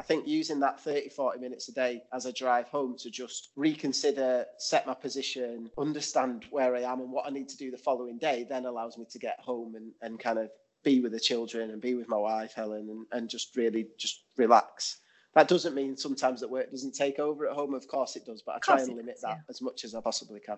I 0.00 0.02
think 0.02 0.26
using 0.26 0.60
that 0.60 0.80
30, 0.80 1.10
40 1.10 1.40
minutes 1.40 1.68
a 1.68 1.72
day 1.72 2.02
as 2.14 2.24
I 2.24 2.30
drive 2.30 2.68
home 2.68 2.96
to 3.00 3.10
just 3.10 3.50
reconsider, 3.54 4.46
set 4.56 4.86
my 4.86 4.94
position, 4.94 5.68
understand 5.76 6.46
where 6.50 6.74
I 6.74 6.80
am 6.90 7.00
and 7.00 7.12
what 7.12 7.26
I 7.26 7.30
need 7.30 7.50
to 7.50 7.56
do 7.58 7.70
the 7.70 7.76
following 7.76 8.16
day 8.16 8.46
then 8.48 8.64
allows 8.64 8.96
me 8.96 9.04
to 9.10 9.18
get 9.18 9.38
home 9.40 9.74
and, 9.74 9.92
and 10.00 10.18
kind 10.18 10.38
of 10.38 10.48
be 10.84 11.00
with 11.00 11.12
the 11.12 11.20
children 11.20 11.70
and 11.70 11.82
be 11.82 11.92
with 11.96 12.08
my 12.08 12.16
wife, 12.16 12.54
Helen, 12.54 12.88
and, 12.88 13.06
and 13.12 13.28
just 13.28 13.54
really 13.56 13.88
just 13.98 14.22
relax. 14.38 14.96
That 15.34 15.48
doesn't 15.48 15.74
mean 15.74 15.98
sometimes 15.98 16.40
that 16.40 16.48
work 16.48 16.70
doesn't 16.70 16.94
take 16.94 17.18
over 17.18 17.46
at 17.46 17.54
home. 17.54 17.74
Of 17.74 17.86
course 17.86 18.16
it 18.16 18.24
does, 18.24 18.40
but 18.40 18.54
I 18.54 18.58
try 18.60 18.80
and 18.80 18.96
limit 18.96 19.16
does, 19.16 19.20
that 19.20 19.28
yeah. 19.28 19.50
as 19.50 19.60
much 19.60 19.84
as 19.84 19.94
I 19.94 20.00
possibly 20.00 20.40
can. 20.40 20.56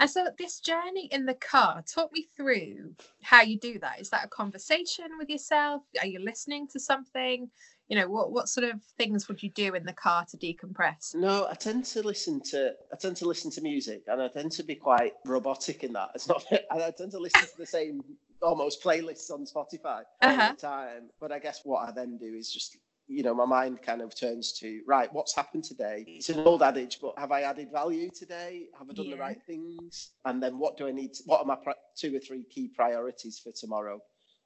And 0.00 0.10
so, 0.10 0.26
this 0.36 0.58
journey 0.58 1.08
in 1.12 1.24
the 1.24 1.34
car, 1.34 1.84
talk 1.86 2.12
me 2.12 2.26
through 2.36 2.96
how 3.22 3.42
you 3.42 3.56
do 3.58 3.78
that. 3.78 4.00
Is 4.00 4.10
that 4.10 4.24
a 4.24 4.28
conversation 4.28 5.06
with 5.18 5.28
yourself? 5.28 5.82
Are 6.00 6.06
you 6.06 6.18
listening 6.18 6.66
to 6.72 6.80
something? 6.80 7.48
You 7.88 7.96
know 7.96 8.08
what 8.08 8.32
what 8.32 8.48
sort 8.48 8.68
of 8.68 8.82
things 8.98 9.28
would 9.28 9.42
you 9.42 9.50
do 9.50 9.74
in 9.74 9.84
the 9.84 9.92
car 9.92 10.24
to 10.24 10.36
decompress 10.36 11.14
no 11.14 11.46
i 11.50 11.54
tend 11.54 11.84
to 11.84 12.02
listen 12.02 12.40
to 12.40 12.72
i 12.92 12.96
tend 12.96 13.16
to 13.16 13.26
listen 13.26 13.50
to 13.50 13.60
music 13.60 14.02
and 14.08 14.20
i 14.20 14.28
tend 14.28 14.50
to 14.52 14.62
be 14.62 14.74
quite 14.74 15.12
robotic 15.24 15.84
in 15.84 15.92
that 15.92 16.10
it's 16.14 16.28
not 16.28 16.44
i 16.70 16.90
tend 16.96 17.10
to 17.10 17.18
listen 17.18 17.42
to 17.42 17.56
the 17.58 17.66
same 17.66 18.02
almost 18.42 18.82
playlists 18.82 19.30
on 19.30 19.44
spotify 19.44 20.02
all 20.22 20.30
uh-huh. 20.30 20.52
the 20.52 20.60
time 20.60 21.08
but 21.20 21.32
i 21.32 21.38
guess 21.38 21.60
what 21.64 21.88
i 21.88 21.92
then 21.92 22.18
do 22.18 22.34
is 22.34 22.52
just 22.52 22.76
you 23.08 23.22
know, 23.22 23.34
my 23.34 23.44
mind 23.44 23.82
kind 23.82 24.02
of 24.02 24.14
turns 24.14 24.52
to 24.54 24.80
right, 24.86 25.12
what's 25.12 25.34
happened 25.34 25.64
today? 25.64 26.04
It's 26.06 26.28
an 26.28 26.40
old 26.40 26.62
adage, 26.62 26.98
but 27.00 27.14
have 27.18 27.30
I 27.30 27.42
added 27.42 27.68
value 27.72 28.10
today? 28.10 28.66
Have 28.78 28.90
I 28.90 28.94
done 28.94 29.06
yeah. 29.06 29.14
the 29.14 29.20
right 29.20 29.38
things? 29.46 30.10
And 30.24 30.42
then 30.42 30.58
what 30.58 30.76
do 30.76 30.88
I 30.88 30.92
need? 30.92 31.14
To, 31.14 31.22
what 31.26 31.40
are 31.40 31.46
my 31.46 31.56
pri- 31.56 31.74
two 31.96 32.16
or 32.16 32.18
three 32.18 32.44
key 32.44 32.68
priorities 32.74 33.38
for 33.38 33.52
tomorrow? 33.52 34.00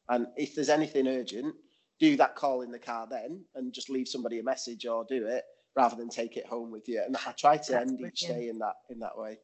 And 0.08 0.26
if 0.36 0.54
there's 0.54 0.68
anything 0.68 1.08
urgent, 1.08 1.54
do 2.00 2.16
that 2.16 2.34
call 2.34 2.62
in 2.62 2.72
the 2.72 2.78
car 2.78 3.06
then 3.08 3.44
and 3.54 3.72
just 3.72 3.90
leave 3.90 4.08
somebody 4.08 4.38
a 4.38 4.42
message 4.42 4.86
or 4.86 5.04
do 5.08 5.26
it 5.26 5.44
rather 5.76 5.94
than 5.94 6.08
take 6.08 6.36
it 6.36 6.46
home 6.46 6.70
with 6.70 6.88
you. 6.88 7.02
And 7.04 7.16
I 7.26 7.32
try 7.32 7.56
to 7.56 7.72
That's 7.72 7.90
end 7.90 7.98
brilliant. 7.98 8.14
each 8.14 8.28
day 8.28 8.48
in 8.48 8.58
that 8.58 8.74
in 8.88 8.98
that 9.00 9.16
way. 9.16 9.38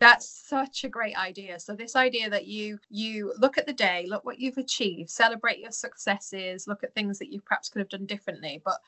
That's 0.00 0.48
such 0.48 0.84
a 0.84 0.88
great 0.88 1.16
idea. 1.16 1.60
So 1.60 1.74
this 1.74 1.94
idea 1.94 2.28
that 2.30 2.46
you 2.46 2.78
you 2.88 3.32
look 3.38 3.58
at 3.58 3.66
the 3.66 3.72
day, 3.72 4.06
look 4.08 4.24
what 4.24 4.40
you've 4.40 4.58
achieved, 4.58 5.10
celebrate 5.10 5.58
your 5.58 5.70
successes, 5.70 6.66
look 6.66 6.82
at 6.82 6.94
things 6.94 7.18
that 7.18 7.32
you 7.32 7.40
perhaps 7.40 7.68
could 7.68 7.80
have 7.80 7.88
done 7.88 8.06
differently, 8.06 8.60
but 8.64 8.78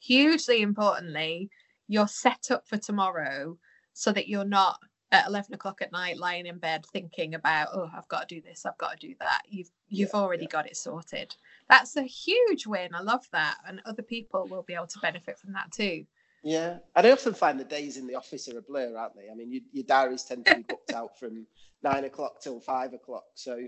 hugely 0.00 0.62
importantly, 0.62 1.50
you're 1.88 2.08
set 2.08 2.50
up 2.50 2.68
for 2.68 2.76
tomorrow 2.76 3.58
so 3.94 4.12
that 4.12 4.28
you're 4.28 4.44
not 4.44 4.78
at 5.10 5.26
11 5.26 5.54
o'clock 5.54 5.80
at 5.80 5.92
night 5.92 6.18
lying 6.18 6.46
in 6.46 6.58
bed 6.58 6.84
thinking 6.92 7.34
about 7.34 7.68
oh 7.72 7.90
i've 7.96 8.08
got 8.08 8.28
to 8.28 8.34
do 8.34 8.42
this 8.42 8.66
i've 8.66 8.76
got 8.78 8.98
to 8.98 9.06
do 9.06 9.14
that. 9.20 9.42
You've 9.48 9.70
you've 9.88 10.10
yeah, 10.12 10.20
already 10.20 10.42
yeah. 10.42 10.50
got 10.50 10.66
it 10.66 10.76
sorted. 10.76 11.34
That's 11.68 11.96
a 11.96 12.02
huge 12.02 12.66
win 12.66 12.94
i 12.94 13.00
love 13.00 13.26
that 13.32 13.56
and 13.66 13.80
other 13.86 14.02
people 14.02 14.46
will 14.48 14.62
be 14.62 14.74
able 14.74 14.86
to 14.86 14.98
benefit 15.00 15.38
from 15.38 15.52
that 15.52 15.72
too. 15.72 16.04
Yeah 16.42 16.78
and 16.94 17.06
i 17.06 17.10
often 17.10 17.34
find 17.34 17.58
the 17.58 17.64
days 17.64 17.96
in 17.96 18.06
the 18.06 18.14
office 18.14 18.48
are 18.48 18.58
a 18.58 18.62
blur 18.62 18.96
aren't 18.96 19.16
they? 19.16 19.30
I 19.30 19.34
mean 19.34 19.50
you, 19.52 19.62
your 19.72 19.84
diaries 19.84 20.24
tend 20.24 20.46
to 20.46 20.56
be 20.56 20.62
booked 20.62 20.92
out 20.92 21.18
from 21.18 21.46
nine 21.82 22.04
o'clock 22.04 22.40
till 22.40 22.60
five 22.60 22.92
o'clock 22.92 23.24
so 23.34 23.66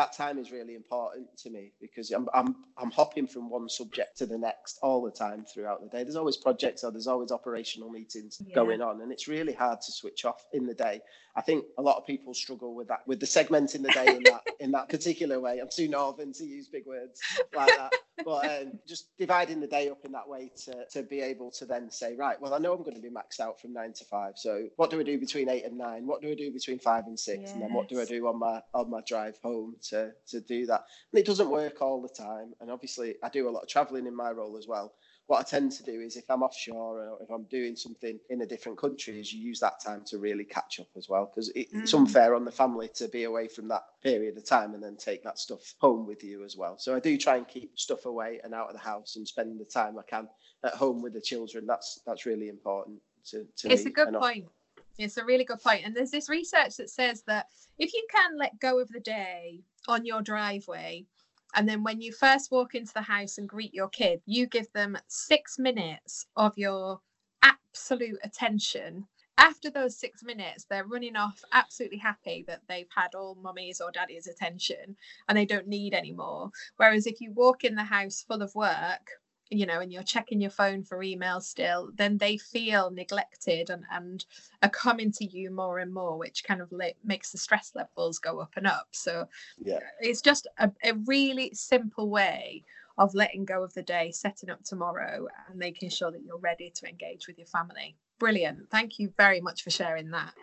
that 0.00 0.16
time 0.16 0.38
is 0.38 0.50
really 0.50 0.74
important 0.74 1.26
to 1.36 1.50
me 1.50 1.72
because 1.78 2.10
I'm, 2.10 2.26
I'm 2.32 2.56
I'm 2.78 2.90
hopping 2.90 3.26
from 3.26 3.50
one 3.50 3.68
subject 3.68 4.16
to 4.18 4.26
the 4.26 4.38
next 4.38 4.78
all 4.82 5.02
the 5.02 5.10
time 5.10 5.44
throughout 5.44 5.82
the 5.82 5.88
day. 5.88 6.04
There's 6.04 6.16
always 6.16 6.38
projects 6.38 6.82
or 6.84 6.90
there's 6.90 7.06
always 7.06 7.30
operational 7.30 7.90
meetings 7.90 8.40
yeah. 8.40 8.54
going 8.54 8.80
on, 8.80 9.02
and 9.02 9.12
it's 9.12 9.28
really 9.28 9.52
hard 9.52 9.82
to 9.82 9.92
switch 9.92 10.24
off 10.24 10.46
in 10.54 10.66
the 10.66 10.72
day. 10.72 11.02
I 11.36 11.42
think 11.42 11.64
a 11.78 11.82
lot 11.82 11.96
of 11.96 12.06
people 12.06 12.34
struggle 12.34 12.74
with 12.74 12.88
that, 12.88 13.00
with 13.06 13.20
the 13.20 13.26
segment 13.26 13.74
in 13.74 13.82
the 13.82 13.90
day 13.90 14.06
in 14.16 14.22
that 14.24 14.42
in 14.60 14.70
that 14.72 14.88
particular 14.88 15.40
way. 15.40 15.58
I'm 15.60 15.68
too 15.74 15.88
northern 15.88 16.32
to 16.34 16.44
use 16.44 16.68
big 16.68 16.86
words 16.86 17.20
like 17.54 17.68
that, 17.76 17.92
but 18.24 18.44
um, 18.50 18.78
just 18.86 19.16
dividing 19.16 19.60
the 19.60 19.66
day 19.66 19.88
up 19.88 20.04
in 20.04 20.12
that 20.12 20.28
way 20.28 20.50
to, 20.64 20.84
to 20.92 21.02
be 21.02 21.20
able 21.20 21.50
to 21.52 21.64
then 21.64 21.90
say, 21.90 22.14
right, 22.16 22.40
well, 22.40 22.54
I 22.54 22.58
know 22.58 22.72
I'm 22.72 22.82
going 22.82 22.96
to 22.96 23.02
be 23.02 23.10
maxed 23.10 23.40
out 23.40 23.60
from 23.60 23.72
nine 23.72 23.92
to 23.94 24.04
five. 24.04 24.34
So 24.36 24.68
what 24.76 24.90
do 24.90 25.00
I 25.00 25.02
do 25.02 25.18
between 25.18 25.48
eight 25.48 25.64
and 25.64 25.78
nine? 25.78 26.06
What 26.06 26.20
do 26.20 26.30
I 26.30 26.34
do 26.34 26.52
between 26.52 26.78
five 26.78 27.06
and 27.06 27.18
six? 27.18 27.42
Yes. 27.42 27.52
And 27.52 27.62
then 27.62 27.72
what 27.72 27.88
do 27.88 28.00
I 28.00 28.04
do 28.04 28.26
on 28.26 28.38
my 28.38 28.60
on 28.74 28.90
my 28.90 29.00
drive 29.06 29.38
home 29.42 29.76
to 29.90 30.12
to 30.28 30.40
do 30.40 30.66
that? 30.66 30.84
And 31.12 31.20
it 31.20 31.26
doesn't 31.26 31.50
work 31.50 31.80
all 31.80 32.02
the 32.02 32.08
time. 32.08 32.54
And 32.60 32.70
obviously, 32.70 33.16
I 33.22 33.28
do 33.28 33.48
a 33.48 33.50
lot 33.50 33.62
of 33.62 33.68
traveling 33.68 34.06
in 34.06 34.16
my 34.16 34.30
role 34.30 34.56
as 34.56 34.66
well 34.66 34.92
what 35.26 35.38
I 35.38 35.42
tend 35.42 35.70
to 35.72 35.84
do 35.84 36.00
is 36.00 36.16
if 36.16 36.28
I'm 36.28 36.42
offshore 36.42 37.00
or 37.00 37.18
if 37.22 37.30
I'm 37.30 37.44
doing 37.44 37.76
something 37.76 38.18
in 38.30 38.42
a 38.42 38.46
different 38.46 38.78
country, 38.78 39.20
is 39.20 39.32
you 39.32 39.40
use 39.40 39.60
that 39.60 39.78
time 39.80 40.02
to 40.06 40.18
really 40.18 40.44
catch 40.44 40.80
up 40.80 40.88
as 40.96 41.08
well 41.08 41.26
because 41.26 41.50
it, 41.50 41.72
mm. 41.72 41.82
it's 41.82 41.94
unfair 41.94 42.34
on 42.34 42.44
the 42.44 42.50
family 42.50 42.88
to 42.94 43.06
be 43.06 43.24
away 43.24 43.46
from 43.46 43.68
that 43.68 43.84
period 44.02 44.36
of 44.36 44.44
time 44.44 44.74
and 44.74 44.82
then 44.82 44.96
take 44.96 45.22
that 45.22 45.38
stuff 45.38 45.74
home 45.78 46.04
with 46.04 46.24
you 46.24 46.44
as 46.44 46.56
well. 46.56 46.78
So 46.78 46.96
I 46.96 47.00
do 47.00 47.16
try 47.16 47.36
and 47.36 47.46
keep 47.46 47.78
stuff 47.78 48.06
away 48.06 48.40
and 48.42 48.52
out 48.52 48.68
of 48.68 48.74
the 48.74 48.80
house 48.80 49.14
and 49.16 49.26
spend 49.26 49.60
the 49.60 49.64
time 49.64 49.96
I 49.98 50.02
can 50.02 50.28
at 50.64 50.74
home 50.74 51.00
with 51.00 51.12
the 51.12 51.20
children. 51.20 51.64
That's 51.64 52.00
that's 52.04 52.26
really 52.26 52.48
important 52.48 53.00
to, 53.26 53.46
to 53.58 53.72
It's 53.72 53.84
me. 53.84 53.92
a 53.92 53.94
good 53.94 54.12
point. 54.14 54.46
It's 54.98 55.16
a 55.16 55.24
really 55.24 55.44
good 55.44 55.62
point. 55.62 55.86
And 55.86 55.94
there's 55.94 56.10
this 56.10 56.28
research 56.28 56.76
that 56.76 56.90
says 56.90 57.22
that 57.28 57.46
if 57.78 57.94
you 57.94 58.04
can 58.10 58.36
let 58.36 58.58
go 58.58 58.80
of 58.80 58.88
the 58.88 59.00
day 59.00 59.60
on 59.88 60.04
your 60.04 60.22
driveway 60.22 61.06
and 61.54 61.68
then 61.68 61.82
when 61.82 62.00
you 62.00 62.12
first 62.12 62.50
walk 62.50 62.74
into 62.74 62.92
the 62.92 63.02
house 63.02 63.38
and 63.38 63.48
greet 63.48 63.74
your 63.74 63.88
kid, 63.88 64.20
you 64.26 64.46
give 64.46 64.72
them 64.72 64.96
six 65.08 65.58
minutes 65.58 66.26
of 66.36 66.56
your 66.56 67.00
absolute 67.42 68.18
attention. 68.22 69.06
After 69.38 69.70
those 69.70 69.96
six 69.96 70.22
minutes, 70.22 70.66
they're 70.68 70.84
running 70.84 71.16
off 71.16 71.42
absolutely 71.52 71.98
happy 71.98 72.44
that 72.46 72.60
they've 72.68 72.90
had 72.94 73.14
all 73.14 73.36
mummy's 73.36 73.80
or 73.80 73.90
daddy's 73.90 74.26
attention 74.26 74.96
and 75.28 75.38
they 75.38 75.46
don't 75.46 75.66
need 75.66 75.94
any 75.94 76.12
more. 76.12 76.50
Whereas 76.76 77.06
if 77.06 77.20
you 77.20 77.32
walk 77.32 77.64
in 77.64 77.74
the 77.74 77.84
house 77.84 78.24
full 78.26 78.42
of 78.42 78.54
work, 78.54 79.10
you 79.50 79.66
know, 79.66 79.80
and 79.80 79.92
you're 79.92 80.02
checking 80.02 80.40
your 80.40 80.50
phone 80.50 80.84
for 80.84 80.98
emails 80.98 81.42
still, 81.42 81.90
then 81.94 82.18
they 82.18 82.36
feel 82.36 82.90
neglected 82.90 83.68
and, 83.68 83.84
and 83.90 84.24
are 84.62 84.70
coming 84.70 85.10
to 85.12 85.24
you 85.24 85.50
more 85.50 85.80
and 85.80 85.92
more, 85.92 86.16
which 86.16 86.44
kind 86.44 86.60
of 86.60 86.70
li- 86.70 86.94
makes 87.04 87.32
the 87.32 87.38
stress 87.38 87.72
levels 87.74 88.18
go 88.18 88.38
up 88.40 88.52
and 88.56 88.66
up. 88.66 88.88
So 88.92 89.26
yeah, 89.62 89.80
it's 90.00 90.20
just 90.20 90.46
a, 90.58 90.70
a 90.84 90.94
really 91.06 91.50
simple 91.52 92.10
way 92.10 92.64
of 92.96 93.14
letting 93.14 93.44
go 93.44 93.64
of 93.64 93.74
the 93.74 93.82
day, 93.82 94.10
setting 94.12 94.50
up 94.50 94.62
tomorrow, 94.62 95.26
and 95.48 95.58
making 95.58 95.90
sure 95.90 96.10
that 96.12 96.22
you're 96.24 96.38
ready 96.38 96.70
to 96.76 96.88
engage 96.88 97.26
with 97.26 97.38
your 97.38 97.46
family. 97.46 97.96
Brilliant. 98.18 98.68
Thank 98.70 98.98
you 98.98 99.12
very 99.16 99.40
much 99.40 99.62
for 99.62 99.70
sharing 99.70 100.10
that. 100.10 100.34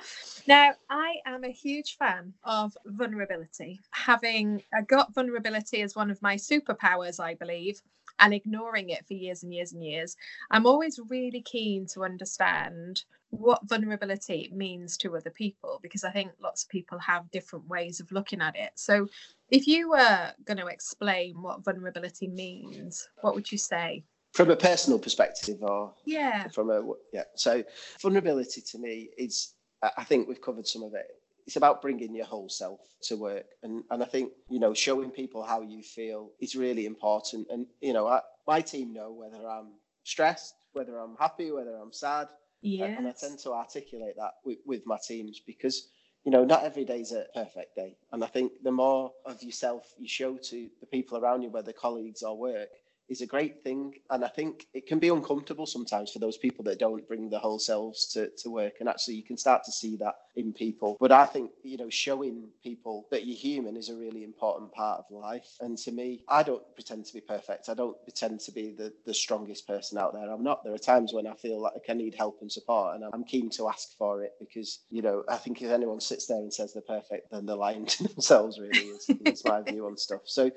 Now, 0.48 0.72
I 0.90 1.18
am 1.28 1.44
a 1.44 1.52
huge 1.52 1.98
fan 1.98 2.34
of 2.44 2.76
vulnerability. 2.86 3.80
Having 3.92 4.64
got 4.88 5.14
vulnerability 5.14 5.84
as 5.84 5.96
one 5.96 6.10
of 6.10 6.20
my 6.24 6.36
superpowers, 6.36 7.20
I 7.20 7.36
believe, 7.36 7.80
and 8.20 8.34
ignoring 8.34 8.90
it 8.90 9.06
for 9.08 9.14
years 9.14 9.44
and 9.44 9.54
years 9.54 9.74
and 9.74 9.84
years. 9.84 10.16
I'm 10.52 10.66
always 10.66 11.00
really 11.10 11.42
keen 11.42 11.86
to 11.88 12.04
understand 12.04 13.04
what 13.30 13.68
vulnerability 13.68 14.50
means 14.54 14.98
to 14.98 15.16
other 15.16 15.30
people 15.30 15.80
because 15.82 16.04
I 16.04 16.12
think 16.12 16.32
lots 16.42 16.64
of 16.64 16.70
people 16.70 16.98
have 17.00 17.30
different 17.32 17.68
ways 17.68 18.00
of 18.00 18.12
looking 18.12 18.42
at 18.42 18.56
it. 18.56 18.72
So, 18.76 19.08
if 19.50 19.68
you 19.68 19.90
were 19.90 20.32
going 20.46 20.58
to 20.58 20.68
explain 20.68 21.42
what 21.42 21.64
vulnerability 21.64 22.28
means, 22.28 23.08
what 23.22 23.36
would 23.36 23.52
you 23.52 23.58
say? 23.58 24.04
From 24.34 24.52
a 24.52 24.56
personal 24.56 25.00
perspective, 25.00 25.58
or 25.62 25.94
yeah, 26.06 26.48
from 26.50 26.70
a 26.70 26.82
yeah. 27.14 27.24
So, 27.36 27.64
vulnerability 28.02 28.62
to 28.62 28.78
me 28.78 29.10
is, 29.18 29.54
I 29.82 30.04
think 30.04 30.28
we've 30.28 30.42
covered 30.42 30.68
some 30.68 30.84
of 30.84 30.94
it 30.94 31.08
it's 31.48 31.56
about 31.56 31.82
bringing 31.82 32.14
your 32.14 32.26
whole 32.26 32.50
self 32.50 32.82
to 33.04 33.16
work. 33.16 33.46
And 33.64 33.84
and 33.90 34.04
I 34.04 34.06
think 34.06 34.34
you 34.50 34.60
know 34.60 34.74
showing 34.74 35.10
people 35.10 35.42
how 35.42 35.62
you 35.62 35.82
feel 35.82 36.32
is 36.40 36.56
really 36.56 36.86
important. 36.86 37.48
And 37.50 37.66
you 37.82 37.94
know 37.94 38.08
I, 38.08 38.22
my 38.46 38.62
team 38.62 38.94
know 38.94 39.12
whether 39.12 39.48
I'm 39.48 39.70
stressed 40.04 40.54
whether 40.78 41.00
I'm 41.00 41.16
happy 41.20 41.52
whether 41.52 41.76
I'm 41.76 41.92
sad. 41.92 42.28
Yes. 42.62 42.96
and 42.98 43.08
I 43.08 43.12
tend 43.12 43.38
to 43.40 43.52
articulate 43.52 44.16
that 44.18 44.32
with, 44.44 44.58
with 44.66 44.82
my 44.86 44.98
teams 45.08 45.40
because 45.46 45.90
you 46.24 46.32
know 46.32 46.44
not 46.44 46.64
every 46.64 46.86
day 46.86 47.02
is 47.02 47.12
a 47.12 47.26
perfect 47.34 47.76
day. 47.76 47.98
And 48.12 48.24
I 48.24 48.28
think 48.28 48.52
the 48.64 48.72
more 48.72 49.12
of 49.26 49.42
yourself 49.44 49.94
you 49.98 50.08
show 50.08 50.38
to 50.38 50.70
the 50.80 50.88
people 50.88 51.18
around 51.18 51.42
you 51.44 51.50
whether 51.50 51.74
colleagues 51.74 52.24
or 52.24 52.38
work 52.38 52.70
is 53.10 53.22
a 53.22 53.26
great 53.26 53.64
thing. 53.64 53.96
And 54.10 54.24
I 54.24 54.28
think 54.28 54.68
it 54.74 54.88
can 54.88 55.00
be 55.00 55.10
uncomfortable 55.10 55.66
sometimes 55.66 56.12
for 56.12 56.20
those 56.20 56.38
people 56.38 56.64
that 56.66 56.80
don't 56.80 57.08
bring 57.08 57.30
the 57.30 57.40
whole 57.40 57.60
selves 57.60 58.08
to, 58.14 58.30
to 58.38 58.50
work. 58.50 58.74
And 58.80 58.90
actually, 58.90 59.16
you 59.16 59.24
can 59.24 59.38
start 59.38 59.64
to 59.66 59.72
see 59.72 59.96
that 59.98 60.16
in 60.36 60.54
people. 60.54 60.98
But 61.00 61.12
I 61.12 61.26
think, 61.26 61.52
you 61.64 61.78
know, 61.78 61.90
showing 61.90 62.50
people 62.64 63.08
that 63.12 63.26
you're 63.26 63.38
human 63.38 63.76
is 63.78 63.90
a 63.90 63.96
really 63.96 64.24
important 64.24 64.72
part 64.72 65.00
of 65.00 65.06
life. 65.16 65.58
And 65.62 65.78
to 65.80 65.92
me, 65.92 66.24
I 66.28 66.44
don't 66.44 66.64
pretend 66.76 67.06
to 67.06 67.14
be 67.14 67.22
perfect. 67.22 67.70
I 67.70 67.74
don't 67.74 68.02
pretend 68.04 68.40
to 68.42 68.52
be 68.52 68.72
the, 68.72 68.94
the 69.06 69.14
strongest 69.14 69.68
person 69.68 69.98
out 69.98 70.14
there. 70.14 70.30
I'm 70.30 70.44
not. 70.44 70.64
There 70.64 70.74
are 70.74 70.80
times 70.80 71.14
when 71.14 71.28
I 71.28 71.34
feel 71.34 71.62
like 71.62 71.74
I 71.90 71.94
need 71.94 72.16
help 72.16 72.40
and 72.42 72.52
support, 72.52 72.96
and 72.96 73.06
I'm 73.14 73.24
keen 73.24 73.50
to 73.52 73.70
ask 73.70 73.98
for 73.98 74.24
it 74.24 74.34
because, 74.40 74.80
you 74.90 75.02
know, 75.02 75.24
I 75.30 75.38
think 75.38 75.62
if 75.62 75.72
anyone 75.72 76.02
sits 76.02 76.28
there 76.28 76.38
and 76.38 76.54
says 76.54 76.74
they're 76.74 76.82
perfect, 76.82 77.32
then 77.32 77.46
they're 77.46 77.56
lying 77.56 77.86
to 77.86 78.04
themselves, 78.08 78.60
really, 78.60 78.88
is, 78.90 79.10
is 79.26 79.44
my 79.46 79.62
view 79.62 79.86
on 79.86 79.98
stuff. 79.98 80.22
So, 80.26 80.52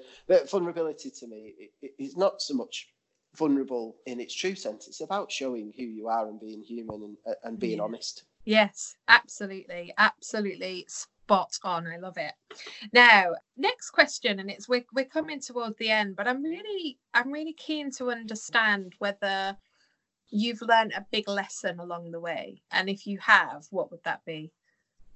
vulnerability 0.50 1.10
to 1.10 1.26
me 1.26 1.50
it, 1.82 1.92
it's 1.98 2.16
not 2.16 2.39
so 2.42 2.54
much 2.54 2.88
vulnerable 3.36 3.96
in 4.06 4.20
its 4.20 4.34
true 4.34 4.54
sense. 4.54 4.88
It's 4.88 5.00
about 5.00 5.30
showing 5.30 5.72
who 5.76 5.84
you 5.84 6.08
are 6.08 6.28
and 6.28 6.40
being 6.40 6.62
human 6.62 7.02
and, 7.02 7.16
uh, 7.26 7.34
and 7.44 7.58
being 7.58 7.78
yeah. 7.78 7.84
honest. 7.84 8.24
Yes, 8.44 8.96
absolutely, 9.08 9.92
absolutely 9.98 10.86
spot 10.88 11.58
on. 11.62 11.86
I 11.86 11.98
love 11.98 12.16
it. 12.16 12.32
Now, 12.92 13.34
next 13.56 13.90
question, 13.90 14.40
and 14.40 14.50
it's 14.50 14.68
we're 14.68 14.84
we're 14.92 15.04
coming 15.04 15.40
towards 15.40 15.76
the 15.78 15.90
end, 15.90 16.16
but 16.16 16.26
I'm 16.26 16.42
really 16.42 16.98
I'm 17.14 17.30
really 17.30 17.52
keen 17.52 17.90
to 17.92 18.10
understand 18.10 18.94
whether 18.98 19.56
you've 20.30 20.62
learned 20.62 20.92
a 20.96 21.06
big 21.10 21.28
lesson 21.28 21.78
along 21.78 22.10
the 22.10 22.20
way, 22.20 22.62
and 22.72 22.88
if 22.88 23.06
you 23.06 23.18
have, 23.18 23.66
what 23.70 23.90
would 23.90 24.02
that 24.04 24.24
be? 24.24 24.50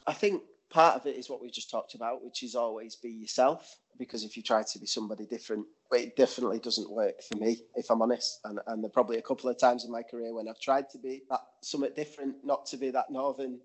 I 0.07 0.13
think 0.13 0.43
part 0.75 0.97
of 0.97 1.07
it 1.07 1.17
is 1.17 1.31
what 1.31 1.41
we 1.41 1.51
just 1.51 1.71
talked 1.71 1.95
about, 1.95 2.25
which 2.25 2.43
is 2.43 2.57
always 2.57 2.97
be 2.97 3.09
yourself. 3.09 3.79
Because 3.97 4.25
if 4.25 4.37
you 4.37 4.43
try 4.43 4.65
to 4.65 4.79
be 4.81 4.87
somebody 4.87 5.25
different, 5.25 5.65
it 5.93 6.17
definitely 6.17 6.59
doesn't 6.59 6.91
work 6.91 7.23
for 7.23 7.39
me, 7.39 7.59
if 7.77 7.91
I'm 7.91 8.03
honest. 8.03 8.41
And 8.45 8.59
and 8.67 8.83
there 8.83 8.89
are 8.89 8.99
probably 8.99 9.19
a 9.19 9.23
couple 9.23 9.49
of 9.49 9.59
times 9.59 9.85
in 9.85 9.93
my 9.93 10.03
career 10.03 10.35
when 10.35 10.49
I've 10.49 10.61
tried 10.61 10.91
to 10.91 10.99
be 10.99 11.23
that 11.31 11.41
somewhat 11.63 11.95
different, 11.95 12.35
not 12.43 12.67
to 12.67 12.77
be 12.77 12.91
that 12.91 13.09
northern 13.09 13.61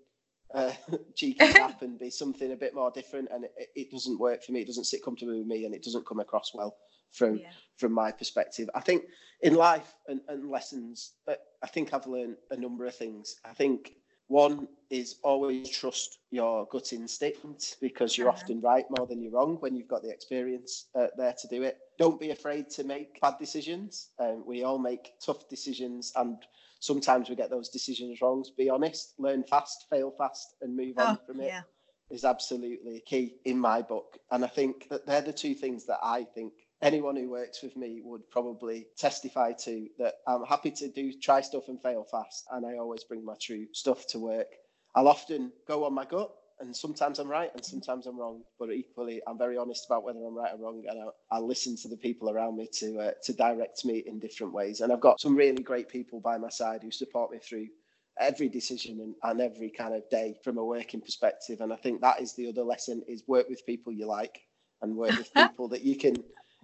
uh, 0.54 0.72
cheeky 1.16 1.38
chap 1.52 1.82
and 1.82 1.98
be 1.98 2.10
something 2.10 2.52
a 2.52 2.56
bit 2.56 2.76
more 2.76 2.92
different, 2.92 3.28
and 3.32 3.44
it, 3.44 3.68
it, 3.74 3.90
doesn't 3.90 4.20
work 4.20 4.44
for 4.44 4.52
me. 4.52 4.60
It 4.60 4.68
doesn't 4.68 4.84
sit 4.84 5.04
comfortably 5.04 5.38
with 5.38 5.48
me, 5.48 5.64
and 5.64 5.74
it 5.74 5.82
doesn't 5.82 6.06
come 6.06 6.20
across 6.20 6.52
well 6.54 6.76
from 7.12 7.38
yeah. 7.38 7.50
from 7.76 7.92
my 7.92 8.12
perspective. 8.12 8.70
I 8.74 8.80
think 8.80 9.02
in 9.42 9.54
life 9.54 9.94
and, 10.06 10.20
and 10.28 10.48
lessons, 10.48 11.14
uh, 11.26 11.34
I 11.60 11.66
think 11.66 11.92
I've 11.92 12.06
learned 12.06 12.36
a 12.52 12.56
number 12.56 12.86
of 12.86 12.94
things. 12.94 13.34
I 13.44 13.52
think 13.52 13.94
one 14.30 14.68
is 14.90 15.16
always 15.24 15.68
trust 15.68 16.18
your 16.30 16.64
gut 16.70 16.92
instinct 16.92 17.76
because 17.80 18.16
you're 18.16 18.28
uh-huh. 18.28 18.38
often 18.42 18.60
right 18.60 18.84
more 18.96 19.06
than 19.06 19.20
you're 19.20 19.32
wrong 19.32 19.56
when 19.58 19.74
you've 19.74 19.88
got 19.88 20.02
the 20.02 20.10
experience 20.10 20.86
uh, 20.94 21.08
there 21.16 21.34
to 21.40 21.48
do 21.48 21.64
it. 21.64 21.78
Don't 21.98 22.20
be 22.20 22.30
afraid 22.30 22.70
to 22.70 22.84
make 22.84 23.20
bad 23.20 23.34
decisions. 23.40 24.10
Um, 24.20 24.44
we 24.46 24.62
all 24.62 24.78
make 24.78 25.14
tough 25.24 25.48
decisions 25.48 26.12
and 26.14 26.36
sometimes 26.78 27.28
we 27.28 27.34
get 27.34 27.50
those 27.50 27.70
decisions 27.70 28.20
wrong. 28.22 28.44
Be 28.56 28.70
honest, 28.70 29.14
learn 29.18 29.42
fast, 29.42 29.86
fail 29.90 30.12
fast, 30.16 30.54
and 30.62 30.76
move 30.76 30.96
on 30.98 31.18
oh, 31.20 31.26
from 31.26 31.40
it. 31.40 31.46
Yeah. 31.46 31.62
Is 32.10 32.24
absolutely 32.24 33.02
key 33.06 33.34
in 33.44 33.58
my 33.58 33.82
book. 33.82 34.18
And 34.30 34.44
I 34.44 34.48
think 34.48 34.88
that 34.90 35.06
they're 35.06 35.22
the 35.22 35.32
two 35.32 35.54
things 35.54 35.86
that 35.86 35.98
I 36.02 36.24
think 36.34 36.52
anyone 36.82 37.16
who 37.16 37.30
works 37.30 37.62
with 37.62 37.76
me 37.76 38.00
would 38.02 38.28
probably 38.30 38.86
testify 38.96 39.52
to 39.52 39.88
that 39.98 40.14
I'm 40.26 40.44
happy 40.44 40.70
to 40.72 40.88
do 40.88 41.12
try 41.12 41.40
stuff 41.40 41.68
and 41.68 41.80
fail 41.82 42.04
fast 42.04 42.46
and 42.52 42.64
I 42.64 42.78
always 42.78 43.04
bring 43.04 43.24
my 43.24 43.34
true 43.40 43.66
stuff 43.72 44.06
to 44.08 44.18
work. 44.18 44.48
I'll 44.94 45.08
often 45.08 45.52
go 45.68 45.84
on 45.84 45.94
my 45.94 46.04
gut 46.04 46.32
and 46.58 46.76
sometimes 46.76 47.18
I'm 47.18 47.28
right 47.28 47.50
and 47.54 47.64
sometimes 47.64 48.06
I'm 48.06 48.18
wrong, 48.18 48.42
but 48.58 48.70
equally 48.70 49.20
I'm 49.26 49.38
very 49.38 49.56
honest 49.56 49.86
about 49.86 50.04
whether 50.04 50.18
I'm 50.18 50.34
right 50.34 50.52
or 50.52 50.58
wrong 50.58 50.84
and 50.88 51.00
I'll, 51.00 51.14
I'll 51.30 51.46
listen 51.46 51.76
to 51.78 51.88
the 51.88 51.96
people 51.96 52.30
around 52.30 52.56
me 52.56 52.68
to 52.74 52.98
uh, 52.98 53.10
to 53.24 53.32
direct 53.32 53.84
me 53.84 54.02
in 54.06 54.18
different 54.18 54.52
ways. 54.52 54.80
And 54.80 54.92
I've 54.92 55.00
got 55.00 55.20
some 55.20 55.36
really 55.36 55.62
great 55.62 55.88
people 55.88 56.20
by 56.20 56.38
my 56.38 56.50
side 56.50 56.82
who 56.82 56.90
support 56.90 57.30
me 57.30 57.38
through 57.38 57.68
every 58.18 58.48
decision 58.48 59.00
and, 59.00 59.14
and 59.22 59.40
every 59.40 59.70
kind 59.70 59.94
of 59.94 60.08
day 60.10 60.36
from 60.44 60.58
a 60.58 60.64
working 60.64 61.00
perspective. 61.00 61.60
And 61.60 61.72
I 61.72 61.76
think 61.76 62.00
that 62.00 62.20
is 62.20 62.34
the 62.34 62.48
other 62.48 62.62
lesson 62.62 63.02
is 63.08 63.22
work 63.26 63.48
with 63.48 63.64
people 63.64 63.92
you 63.92 64.06
like 64.06 64.40
and 64.82 64.96
work 64.96 65.16
with 65.16 65.32
people 65.34 65.68
that 65.68 65.82
you 65.82 65.96
can 65.96 66.16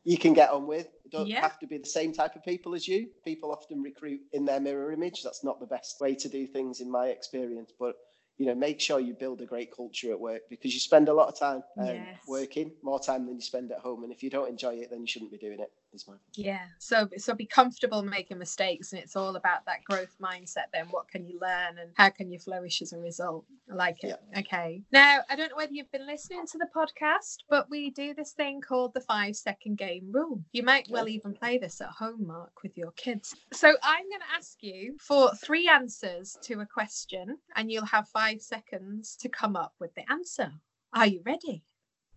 you 0.07 0.17
can 0.17 0.33
get 0.35 0.51
on 0.51 0.69
with. 0.69 0.87
don't 1.11 1.27
yeah. 1.27 1.41
have 1.41 1.59
to 1.59 1.67
be 1.67 1.79
the 1.79 1.85
same 1.85 2.13
type 2.13 2.37
of 2.37 2.45
people 2.45 2.77
as 2.77 2.87
you. 2.87 3.09
People 3.25 3.51
often 3.51 3.83
recruit 3.83 4.21
in 4.33 4.45
their 4.45 4.61
mirror 4.61 4.93
image. 4.93 5.23
That's 5.25 5.43
not 5.43 5.59
the 5.59 5.67
best 5.67 6.01
way 6.01 6.15
to 6.15 6.29
do 6.29 6.47
things 6.47 6.81
in 6.81 6.89
my 6.89 7.09
experience. 7.09 7.73
But 7.79 7.97
you 8.39 8.47
know, 8.47 8.55
make 8.55 8.81
sure 8.81 9.01
you 9.01 9.15
build 9.15 9.41
a 9.41 9.47
great 9.47 9.75
culture 9.75 10.13
at 10.13 10.21
work 10.21 10.43
because 10.49 10.73
you 10.75 10.81
spend 10.81 11.09
a 11.09 11.13
lot 11.13 11.29
of 11.29 11.39
time 11.39 11.63
um, 11.79 11.87
yes. 11.87 12.21
working, 12.29 12.71
more 12.83 13.01
time 13.01 13.27
than 13.27 13.35
you 13.35 13.41
spend 13.41 13.73
at 13.73 13.79
home. 13.79 14.05
And 14.05 14.13
if 14.13 14.23
you 14.23 14.31
don't 14.31 14.49
enjoy 14.49 14.75
it, 14.75 14.91
then 14.91 15.01
you 15.01 15.07
shouldn't 15.07 15.33
be 15.33 15.39
doing 15.39 15.59
it. 15.59 15.71
Is 15.97 16.07
my 16.07 16.15
yeah. 16.35 16.67
So 16.79 17.09
so 17.17 17.35
be 17.35 17.47
comfortable 17.47 18.03
making 18.03 18.39
mistakes, 18.39 18.93
and 18.93 19.03
it's 19.03 19.17
all 19.17 19.35
about 19.37 19.67
that 19.67 19.83
growth 19.85 20.15
mindset. 20.23 20.67
Then 20.73 20.87
what 20.91 21.09
can 21.09 21.27
you 21.27 21.39
learn, 21.41 21.79
and 21.79 21.91
how 21.95 22.11
can 22.11 22.31
you 22.31 22.39
flourish 22.39 22.83
as 22.83 22.93
a 22.93 22.99
result? 22.99 23.45
I 23.71 23.75
like 23.75 24.05
it. 24.05 24.21
Yeah. 24.33 24.41
Okay. 24.41 24.83
Now 24.93 25.21
I 25.29 25.37
don't 25.37 25.51
know 25.51 25.57
whether 25.57 25.73
you've 25.73 25.91
been 25.91 26.07
listening 26.07 26.47
to 26.47 26.59
the 26.59 26.69
podcast, 26.75 27.39
but 27.51 27.69
we 27.71 27.91
do 27.91 28.15
this 28.15 28.33
thing 28.33 28.61
called 28.61 28.95
the 28.95 29.01
five 29.01 29.35
second 29.37 29.79
game 29.79 30.11
rule. 30.13 30.43
You 30.53 30.63
might 30.63 30.89
well 30.91 31.09
even 31.09 31.33
play 31.35 31.59
this 31.59 31.81
at 31.81 31.89
home, 31.89 32.27
Mark, 32.27 32.63
with 32.63 32.77
your 32.77 32.93
kids. 32.93 33.35
So 33.53 33.69
I'm 33.83 34.09
going 34.09 34.21
to 34.21 34.37
ask 34.37 34.63
you 34.63 34.97
for 35.01 35.33
three 35.43 35.69
answers 35.69 36.39
to 36.43 36.61
a 36.61 36.67
question, 36.67 37.39
and 37.57 37.73
you'll 37.73 37.87
have 37.87 38.09
five 38.09 38.43
seconds 38.43 39.17
to 39.21 39.29
come 39.29 39.57
up 39.57 39.75
with 39.81 39.95
the 39.95 40.11
answer. 40.11 40.53
Are 40.93 41.07
you 41.07 41.23
ready? 41.25 41.63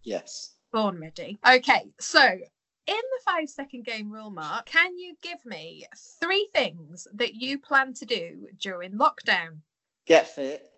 Yes. 0.04 0.56
Born 0.72 1.00
ready. 1.00 1.40
Okay, 1.48 1.92
so 2.00 2.38
in 2.90 2.96
the 2.96 3.24
five 3.24 3.48
second 3.50 3.86
game 3.86 4.12
rule, 4.12 4.32
Mark, 4.32 4.66
can 4.66 4.98
you 4.98 5.16
give 5.22 5.46
me 5.46 5.86
three 6.20 6.50
things 6.56 7.08
that 7.14 7.36
you 7.36 7.60
plan 7.60 7.94
to 7.94 8.06
do 8.06 8.48
during 8.60 8.94
lockdown? 8.94 9.60
Get 10.08 10.28
fit, 10.28 10.72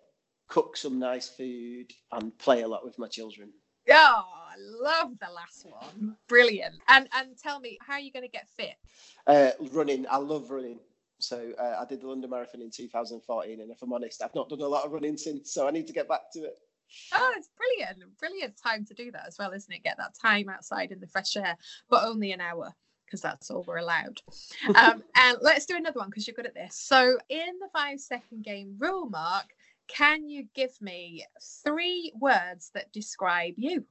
cook 0.48 0.76
some 0.76 0.98
nice 0.98 1.28
food, 1.28 1.90
and 2.12 2.36
play 2.38 2.62
a 2.62 2.68
lot 2.68 2.84
with 2.84 2.98
my 2.98 3.08
children. 3.08 3.50
Oh, 3.90 4.24
I 4.46 4.54
love 4.58 5.12
the 5.20 5.32
last 5.32 5.66
one. 5.66 6.16
Brilliant. 6.28 6.74
And 6.88 7.08
and 7.14 7.30
tell 7.42 7.60
me, 7.60 7.78
how 7.80 7.94
are 7.94 8.00
you 8.00 8.12
going 8.12 8.24
to 8.24 8.30
get 8.30 8.46
fit? 8.56 8.74
Uh, 9.26 9.52
running. 9.72 10.04
I 10.10 10.18
love 10.18 10.50
running. 10.50 10.80
So 11.18 11.52
uh, 11.58 11.76
I 11.80 11.86
did 11.86 12.02
the 12.02 12.08
London 12.08 12.28
Marathon 12.28 12.60
in 12.60 12.70
2014, 12.70 13.60
and 13.60 13.70
if 13.70 13.80
I'm 13.80 13.92
honest, 13.92 14.22
I've 14.22 14.34
not 14.34 14.50
done 14.50 14.60
a 14.60 14.66
lot 14.66 14.84
of 14.84 14.92
running 14.92 15.16
since. 15.16 15.54
So 15.54 15.66
I 15.66 15.70
need 15.70 15.86
to 15.86 15.92
get 15.92 16.08
back 16.08 16.30
to 16.34 16.40
it. 16.40 16.58
Oh, 17.12 17.34
it's 17.36 17.48
brilliant. 17.56 18.18
Brilliant 18.18 18.56
time 18.56 18.84
to 18.86 18.94
do 18.94 19.10
that 19.12 19.26
as 19.26 19.36
well, 19.38 19.52
isn't 19.52 19.72
it? 19.72 19.82
Get 19.82 19.96
that 19.98 20.14
time 20.20 20.48
outside 20.48 20.92
in 20.92 21.00
the 21.00 21.06
fresh 21.06 21.36
air, 21.36 21.56
but 21.88 22.04
only 22.04 22.32
an 22.32 22.40
hour 22.40 22.74
because 23.12 23.20
that's 23.20 23.50
all 23.50 23.64
we're 23.66 23.76
allowed. 23.76 24.20
Um, 24.74 25.02
and 25.16 25.36
let's 25.42 25.66
do 25.66 25.76
another 25.76 25.98
one 25.98 26.08
because 26.08 26.26
you're 26.26 26.34
good 26.34 26.46
at 26.46 26.54
this. 26.54 26.76
So, 26.76 27.18
in 27.28 27.58
the 27.60 27.68
five 27.72 28.00
second 28.00 28.44
game 28.44 28.76
rule, 28.78 29.10
Mark, 29.10 29.46
can 29.88 30.28
you 30.28 30.46
give 30.54 30.70
me 30.80 31.26
three 31.64 32.12
words 32.18 32.70
that 32.74 32.92
describe 32.92 33.54
you? 33.56 33.84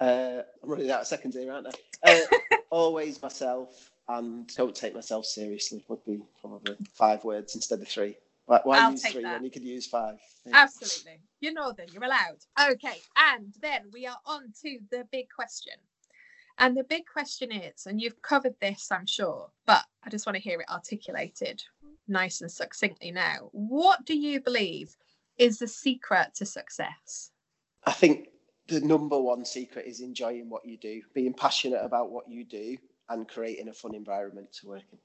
Uh, 0.00 0.42
I'm 0.62 0.70
running 0.70 0.90
out 0.90 1.02
of 1.02 1.06
seconds 1.06 1.36
here, 1.36 1.52
aren't 1.52 1.68
I? 2.04 2.12
Uh, 2.12 2.56
always 2.70 3.20
myself 3.20 3.90
and 4.08 4.46
don't 4.56 4.74
take 4.74 4.94
myself 4.94 5.26
seriously 5.26 5.84
would 5.88 6.04
be 6.04 6.20
probably 6.40 6.76
five 6.94 7.22
words 7.24 7.54
instead 7.54 7.80
of 7.80 7.88
three. 7.88 8.16
Why, 8.50 8.60
why 8.64 8.90
use 8.90 9.06
three 9.06 9.22
that. 9.22 9.34
when 9.34 9.44
you 9.44 9.50
could 9.52 9.62
use 9.62 9.86
five? 9.86 10.18
Yeah. 10.44 10.56
Absolutely. 10.56 11.20
You 11.38 11.52
know 11.52 11.72
then, 11.72 11.86
you're 11.92 12.02
allowed. 12.02 12.38
Okay, 12.72 13.00
and 13.16 13.54
then 13.62 13.82
we 13.92 14.08
are 14.08 14.18
on 14.26 14.52
to 14.62 14.78
the 14.90 15.06
big 15.12 15.26
question. 15.32 15.74
And 16.58 16.76
the 16.76 16.82
big 16.82 17.04
question 17.06 17.52
is, 17.52 17.86
and 17.86 18.00
you've 18.00 18.20
covered 18.22 18.56
this, 18.60 18.88
I'm 18.90 19.06
sure, 19.06 19.50
but 19.66 19.84
I 20.02 20.10
just 20.10 20.26
want 20.26 20.34
to 20.34 20.42
hear 20.42 20.58
it 20.58 20.68
articulated 20.68 21.62
nice 22.08 22.40
and 22.40 22.50
succinctly 22.50 23.12
now. 23.12 23.50
What 23.52 24.04
do 24.04 24.18
you 24.18 24.40
believe 24.40 24.96
is 25.38 25.60
the 25.60 25.68
secret 25.68 26.34
to 26.34 26.44
success? 26.44 27.30
I 27.86 27.92
think 27.92 28.30
the 28.66 28.80
number 28.80 29.18
one 29.18 29.44
secret 29.44 29.86
is 29.86 30.00
enjoying 30.00 30.50
what 30.50 30.66
you 30.66 30.76
do, 30.76 31.02
being 31.14 31.34
passionate 31.34 31.84
about 31.84 32.10
what 32.10 32.28
you 32.28 32.44
do, 32.44 32.76
and 33.10 33.28
creating 33.28 33.68
a 33.68 33.72
fun 33.72 33.94
environment 33.94 34.52
to 34.54 34.66
work 34.66 34.82
in. 34.90 34.98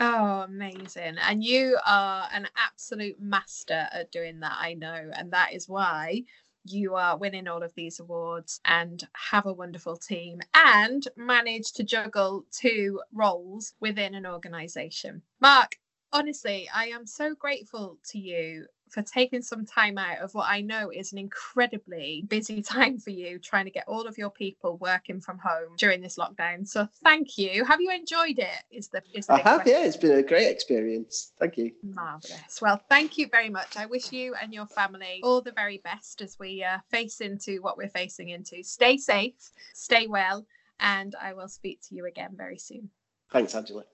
Oh, 0.00 0.42
amazing. 0.46 1.16
And 1.18 1.42
you 1.42 1.76
are 1.84 2.28
an 2.32 2.48
absolute 2.56 3.20
master 3.20 3.88
at 3.92 4.12
doing 4.12 4.40
that, 4.40 4.56
I 4.58 4.74
know. 4.74 5.10
And 5.12 5.32
that 5.32 5.54
is 5.54 5.68
why 5.68 6.22
you 6.64 6.94
are 6.94 7.16
winning 7.16 7.48
all 7.48 7.62
of 7.62 7.74
these 7.74 7.98
awards 7.98 8.60
and 8.64 9.06
have 9.30 9.46
a 9.46 9.52
wonderful 9.52 9.96
team 9.96 10.40
and 10.54 11.06
manage 11.16 11.72
to 11.72 11.84
juggle 11.84 12.44
two 12.52 13.00
roles 13.12 13.74
within 13.80 14.14
an 14.14 14.26
organization. 14.26 15.22
Mark, 15.40 15.76
honestly, 16.12 16.68
I 16.72 16.88
am 16.88 17.06
so 17.06 17.34
grateful 17.34 17.98
to 18.10 18.18
you 18.18 18.66
for 18.90 19.02
taking 19.02 19.42
some 19.42 19.64
time 19.64 19.98
out 19.98 20.18
of 20.18 20.34
what 20.34 20.48
I 20.48 20.60
know 20.60 20.90
is 20.90 21.12
an 21.12 21.18
incredibly 21.18 22.24
busy 22.28 22.62
time 22.76 22.98
for 22.98 23.10
you, 23.10 23.38
trying 23.38 23.64
to 23.64 23.70
get 23.70 23.84
all 23.86 24.06
of 24.06 24.18
your 24.18 24.30
people 24.30 24.76
working 24.78 25.20
from 25.20 25.38
home 25.38 25.76
during 25.76 26.00
this 26.00 26.16
lockdown. 26.16 26.66
So 26.66 26.88
thank 27.02 27.38
you. 27.38 27.64
Have 27.64 27.80
you 27.80 27.90
enjoyed 27.90 28.38
it? 28.38 28.62
Is 28.70 28.88
the, 28.88 29.02
is 29.14 29.26
the 29.26 29.34
I 29.34 29.38
have, 29.38 29.62
question. 29.62 29.80
yeah. 29.80 29.86
It's 29.86 29.96
been 29.96 30.18
a 30.18 30.22
great 30.22 30.48
experience. 30.48 31.32
Thank 31.38 31.56
you. 31.56 31.72
Marvelous. 31.82 32.60
Well, 32.60 32.80
thank 32.88 33.18
you 33.18 33.28
very 33.28 33.50
much. 33.50 33.76
I 33.76 33.86
wish 33.86 34.12
you 34.12 34.34
and 34.40 34.52
your 34.52 34.66
family 34.66 35.20
all 35.22 35.40
the 35.40 35.52
very 35.52 35.78
best 35.78 36.20
as 36.22 36.38
we 36.38 36.62
uh, 36.62 36.78
face 36.90 37.20
into 37.20 37.60
what 37.62 37.76
we're 37.76 37.88
facing 37.88 38.30
into. 38.30 38.62
Stay 38.62 38.96
safe, 38.96 39.50
stay 39.74 40.06
well, 40.06 40.46
and 40.80 41.14
I 41.20 41.32
will 41.34 41.48
speak 41.48 41.80
to 41.88 41.94
you 41.94 42.06
again 42.06 42.34
very 42.36 42.58
soon. 42.58 42.90
Thanks, 43.30 43.54
Angela. 43.54 43.84